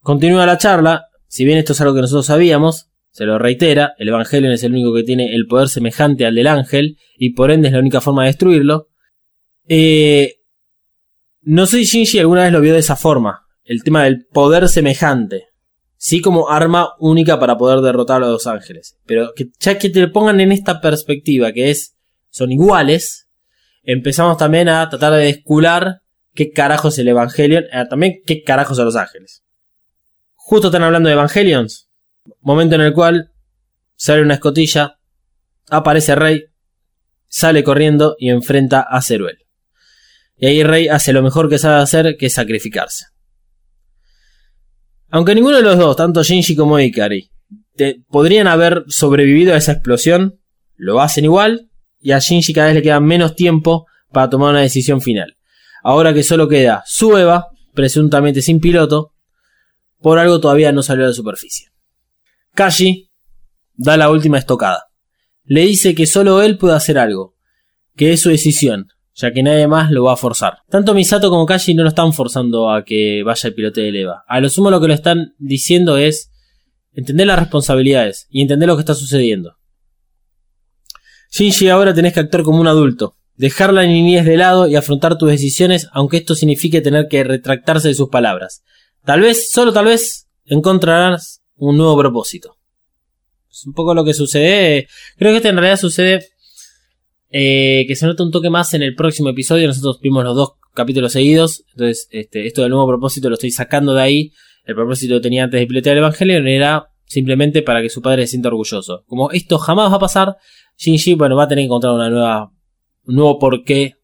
[0.00, 4.08] continúa la charla, si bien esto es algo que nosotros sabíamos, se lo reitera, el
[4.08, 7.68] Evangelion es el único que tiene el poder semejante al del ángel y por ende
[7.68, 8.88] es la única forma de destruirlo.
[9.68, 10.36] Eh,
[11.42, 14.68] no sé si Shinji alguna vez lo vio de esa forma, el tema del poder
[14.68, 15.49] semejante.
[16.02, 18.96] Sí como arma única para poder derrotar a los ángeles.
[19.04, 21.94] Pero que, ya que te lo pongan en esta perspectiva, que es,
[22.30, 23.28] son iguales,
[23.82, 26.00] empezamos también a tratar de descular
[26.32, 29.44] qué carajos el Evangelion, eh, también qué carajos son los ángeles.
[30.36, 31.90] Justo están hablando de Evangelions,
[32.40, 33.32] momento en el cual
[33.94, 35.00] sale una escotilla,
[35.68, 36.44] aparece Rey,
[37.28, 39.36] sale corriendo y enfrenta a Ceruel.
[40.38, 43.04] Y ahí Rey hace lo mejor que sabe hacer, que es sacrificarse.
[45.10, 47.30] Aunque ninguno de los dos, tanto Shinji como Ikari,
[47.76, 50.40] te- podrían haber sobrevivido a esa explosión,
[50.76, 54.60] lo hacen igual, y a Shinji cada vez le queda menos tiempo para tomar una
[54.60, 55.36] decisión final.
[55.82, 59.12] Ahora que solo queda su Eva, presuntamente sin piloto,
[59.98, 61.68] por algo todavía no salió a la superficie.
[62.54, 63.10] Kashi
[63.74, 64.84] da la última estocada.
[65.44, 67.34] Le dice que solo él puede hacer algo,
[67.96, 68.86] que es su decisión,
[69.20, 70.58] ya que nadie más lo va a forzar.
[70.68, 74.24] Tanto Misato como Kashi no lo están forzando a que vaya el pilote de Eva.
[74.26, 76.30] A lo sumo lo que lo están diciendo es
[76.92, 79.56] entender las responsabilidades y entender lo que está sucediendo.
[81.30, 85.16] Shinji, ahora tenés que actuar como un adulto, dejar la niñez de lado y afrontar
[85.16, 88.62] tus decisiones, aunque esto signifique tener que retractarse de sus palabras.
[89.04, 92.56] Tal vez, solo tal vez, encontrarás un nuevo propósito.
[93.50, 94.88] Es un poco lo que sucede.
[95.16, 96.26] Creo que esto en realidad sucede
[97.30, 99.66] eh, que se nota un toque más en el próximo episodio.
[99.66, 101.64] Nosotros vimos los dos capítulos seguidos.
[101.70, 104.32] Entonces, este, esto del nuevo propósito lo estoy sacando de ahí.
[104.64, 108.22] El propósito que tenía antes de pilotear el Evangelio era simplemente para que su padre
[108.22, 109.04] se sienta orgulloso.
[109.06, 110.36] Como esto jamás va a pasar,
[110.76, 112.52] Shinji, bueno, va a tener que encontrar una nueva,
[113.04, 113.96] un nuevo porqué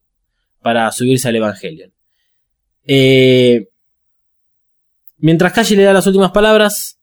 [0.61, 1.91] para subirse al Evangelio.
[2.85, 3.69] Eh,
[5.17, 6.99] mientras Kashi le da las últimas palabras,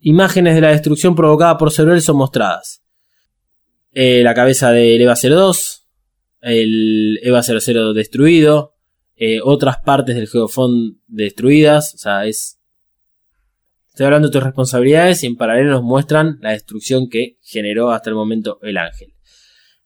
[0.00, 2.83] imágenes de la destrucción provocada por Ceruel son mostradas.
[3.94, 5.86] Eh, la cabeza del EVA 02,
[6.40, 8.74] el EVA 00 destruido,
[9.14, 12.58] eh, otras partes del Geofón destruidas, o sea, es...
[13.86, 18.10] Estoy hablando de tus responsabilidades y en paralelo nos muestran la destrucción que generó hasta
[18.10, 19.14] el momento el ángel.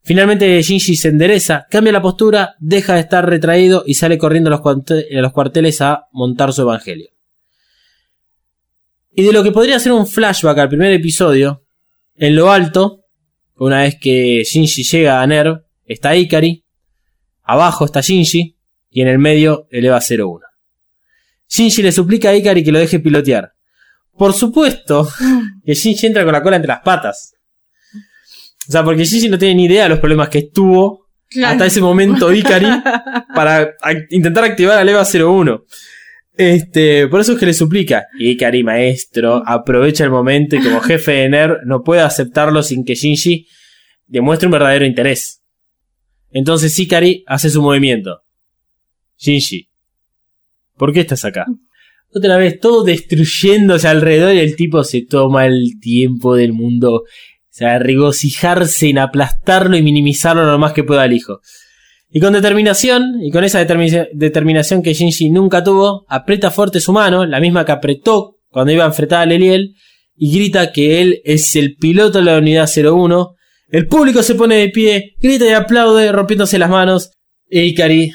[0.00, 4.58] Finalmente Shinji se endereza, cambia la postura, deja de estar retraído y sale corriendo a
[5.20, 7.10] los cuarteles a montar su evangelio.
[9.10, 11.66] Y de lo que podría ser un flashback al primer episodio,
[12.14, 12.97] en lo alto,
[13.58, 16.64] una vez que Shinji llega a Nerv, está Ikari,
[17.42, 18.56] abajo está Shinji
[18.90, 20.40] y en el medio el EVA 01.
[21.48, 23.52] Shinji le suplica a Ikari que lo deje pilotear.
[24.16, 25.08] Por supuesto
[25.64, 27.34] que Shinji entra con la cola entre las patas.
[28.68, 31.52] O sea, porque Shinji no tiene ni idea de los problemas que estuvo Claro.
[31.52, 32.66] hasta ese momento Ikari
[33.34, 33.74] para
[34.08, 35.64] intentar activar al EVA 01.
[36.38, 38.06] Este, por eso es que le suplica.
[38.16, 42.84] Y Ikari, maestro, aprovecha el momento y como jefe de NER no puede aceptarlo sin
[42.84, 43.48] que Shinji
[44.06, 45.42] demuestre un verdadero interés.
[46.30, 48.22] Entonces Ikari hace su movimiento.
[49.18, 49.68] Shinji,
[50.76, 51.44] ¿por qué estás acá?
[52.14, 57.02] Otra vez, todo destruyéndose alrededor y el tipo se toma el tiempo del mundo.
[57.02, 57.04] O
[57.50, 61.40] sea, regocijarse en aplastarlo y minimizarlo lo más que pueda al hijo.
[62.10, 66.92] Y con determinación, y con esa determi- determinación que Shinji nunca tuvo, aprieta fuerte su
[66.92, 69.74] mano, la misma que apretó cuando iba a enfrentar a Leliel,
[70.16, 73.34] y grita que él es el piloto de la unidad 01.
[73.70, 77.10] El público se pone de pie, grita y aplaude, rompiéndose las manos.
[77.50, 78.10] E Ikari,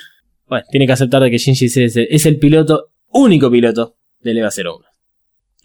[0.48, 4.40] bueno, tiene que aceptar de que Shinji es, el- es el piloto, único piloto del
[4.40, 4.86] EVA 01.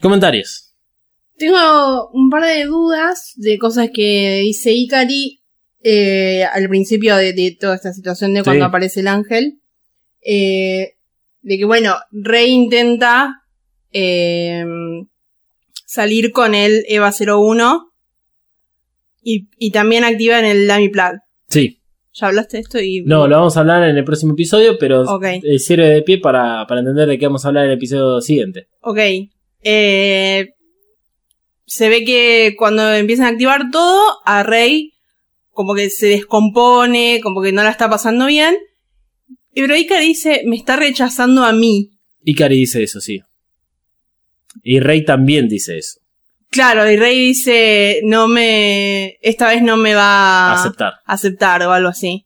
[0.01, 0.75] Comentarios.
[1.37, 5.38] Tengo un par de dudas de cosas que dice Ikari
[5.83, 8.69] eh, al principio de, de toda esta situación de cuando Sí.
[8.69, 9.61] aparece el ángel.
[10.25, 10.95] Eh,
[11.43, 13.43] de que, bueno, Rey intenta
[13.93, 14.65] eh,
[15.87, 17.93] salir con el EVA 01
[19.23, 21.19] y, y también activan el Dummy Plug.
[21.49, 21.81] Sí.
[22.13, 22.81] ¿Ya hablaste de esto?
[22.81, 25.25] Y, No, lo vamos a hablar en el próximo episodio, pero Ok.
[25.43, 28.21] eh, sirve de pie para, para entender de qué vamos a hablar en el episodio
[28.21, 28.67] siguiente.
[28.81, 28.99] Ok.
[29.63, 30.49] Eh,
[31.67, 34.95] se ve que cuando empiezan a activar todo, a Rey
[35.59, 38.57] como que se descompone, como que no la está pasando bien.
[39.53, 41.91] Y pero Ikari dice, me está rechazando a mí.
[42.25, 43.21] Ikari dice eso, sí.
[44.63, 45.99] Y Rey también dice eso.
[46.49, 50.93] Claro, y Rey dice, no me, esta vez no me va a Aceptar.
[51.05, 52.25] aceptar o algo así.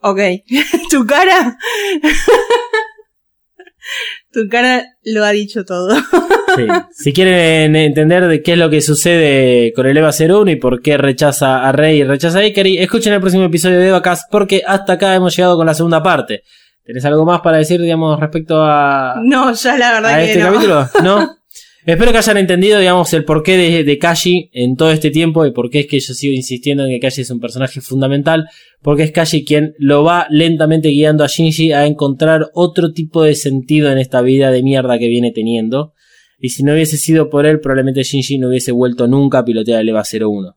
[0.00, 0.20] Ok.
[0.90, 1.58] tu cara.
[4.32, 6.02] tu cara lo ha dicho todo.
[6.66, 6.66] Sí.
[6.92, 10.82] Si quieren entender de qué es lo que sucede con el EVA 01 y por
[10.82, 14.62] qué rechaza a Rey y rechaza a Ikari, escuchen el próximo episodio de EVACast porque
[14.66, 16.42] hasta acá hemos llegado con la segunda parte.
[16.84, 20.38] ¿Tenés algo más para decir, digamos, respecto a, no, ya la verdad a que este
[20.38, 20.46] no.
[20.46, 20.88] capítulo?
[21.02, 21.38] ¿No?
[21.84, 25.52] Espero que hayan entendido, digamos, el porqué de, de Kashi en todo este tiempo y
[25.52, 28.46] por qué es que yo sigo insistiendo en que Kashi es un personaje fundamental,
[28.82, 33.34] porque es Kashi quien lo va lentamente guiando a Shinji a encontrar otro tipo de
[33.34, 35.94] sentido en esta vida de mierda que viene teniendo.
[36.38, 39.80] Y si no hubiese sido por él, probablemente Shinji no hubiese vuelto nunca a pilotear
[39.80, 40.56] el EVA 01.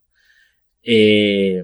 [0.84, 1.64] Eh,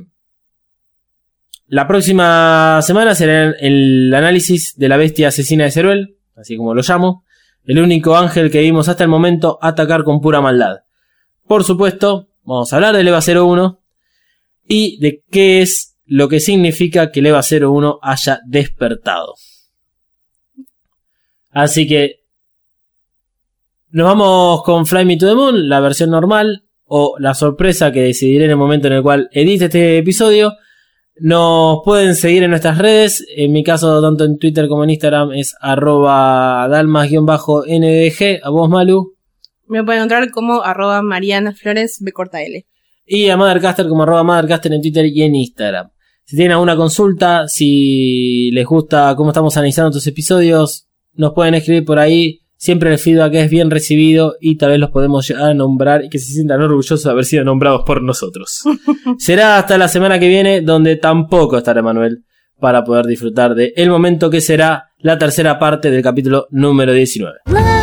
[1.68, 6.82] la próxima semana será el análisis de la bestia asesina de Ceruel, así como lo
[6.82, 7.26] llamo.
[7.66, 10.78] El único ángel que vimos hasta el momento atacar con pura maldad.
[11.46, 13.82] Por supuesto, vamos a hablar del EVA 01
[14.68, 19.36] y de qué es lo que significa que el EVA 01 haya despertado.
[21.52, 22.27] Así que
[23.90, 28.02] nos vamos con Fly Me to the Moon, la versión normal, o la sorpresa que
[28.02, 30.54] decidiré en el momento en el cual edite este episodio.
[31.20, 35.32] Nos pueden seguir en nuestras redes, en mi caso tanto en Twitter como en Instagram
[35.32, 39.16] es arroba dalmas-ndg, a vos Malu,
[39.68, 42.66] Me pueden encontrar como arroba Mariana Flores B corta L.
[43.06, 45.90] y a Mothercaster como arroba Mothercaster en Twitter y en Instagram.
[46.24, 51.84] Si tienen alguna consulta, si les gusta cómo estamos analizando estos episodios, nos pueden escribir
[51.84, 52.42] por ahí.
[52.58, 56.10] Siempre el feedback es bien recibido y tal vez los podemos llegar a nombrar y
[56.10, 58.64] que se sientan orgullosos de haber sido nombrados por nosotros.
[59.20, 62.24] será hasta la semana que viene donde tampoco estará Manuel
[62.60, 67.77] para poder disfrutar de el momento que será la tercera parte del capítulo número 19.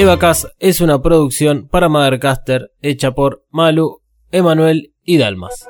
[0.00, 5.68] Evacas es una producción para Mothercaster hecha por Malu, Emanuel y Dalmas.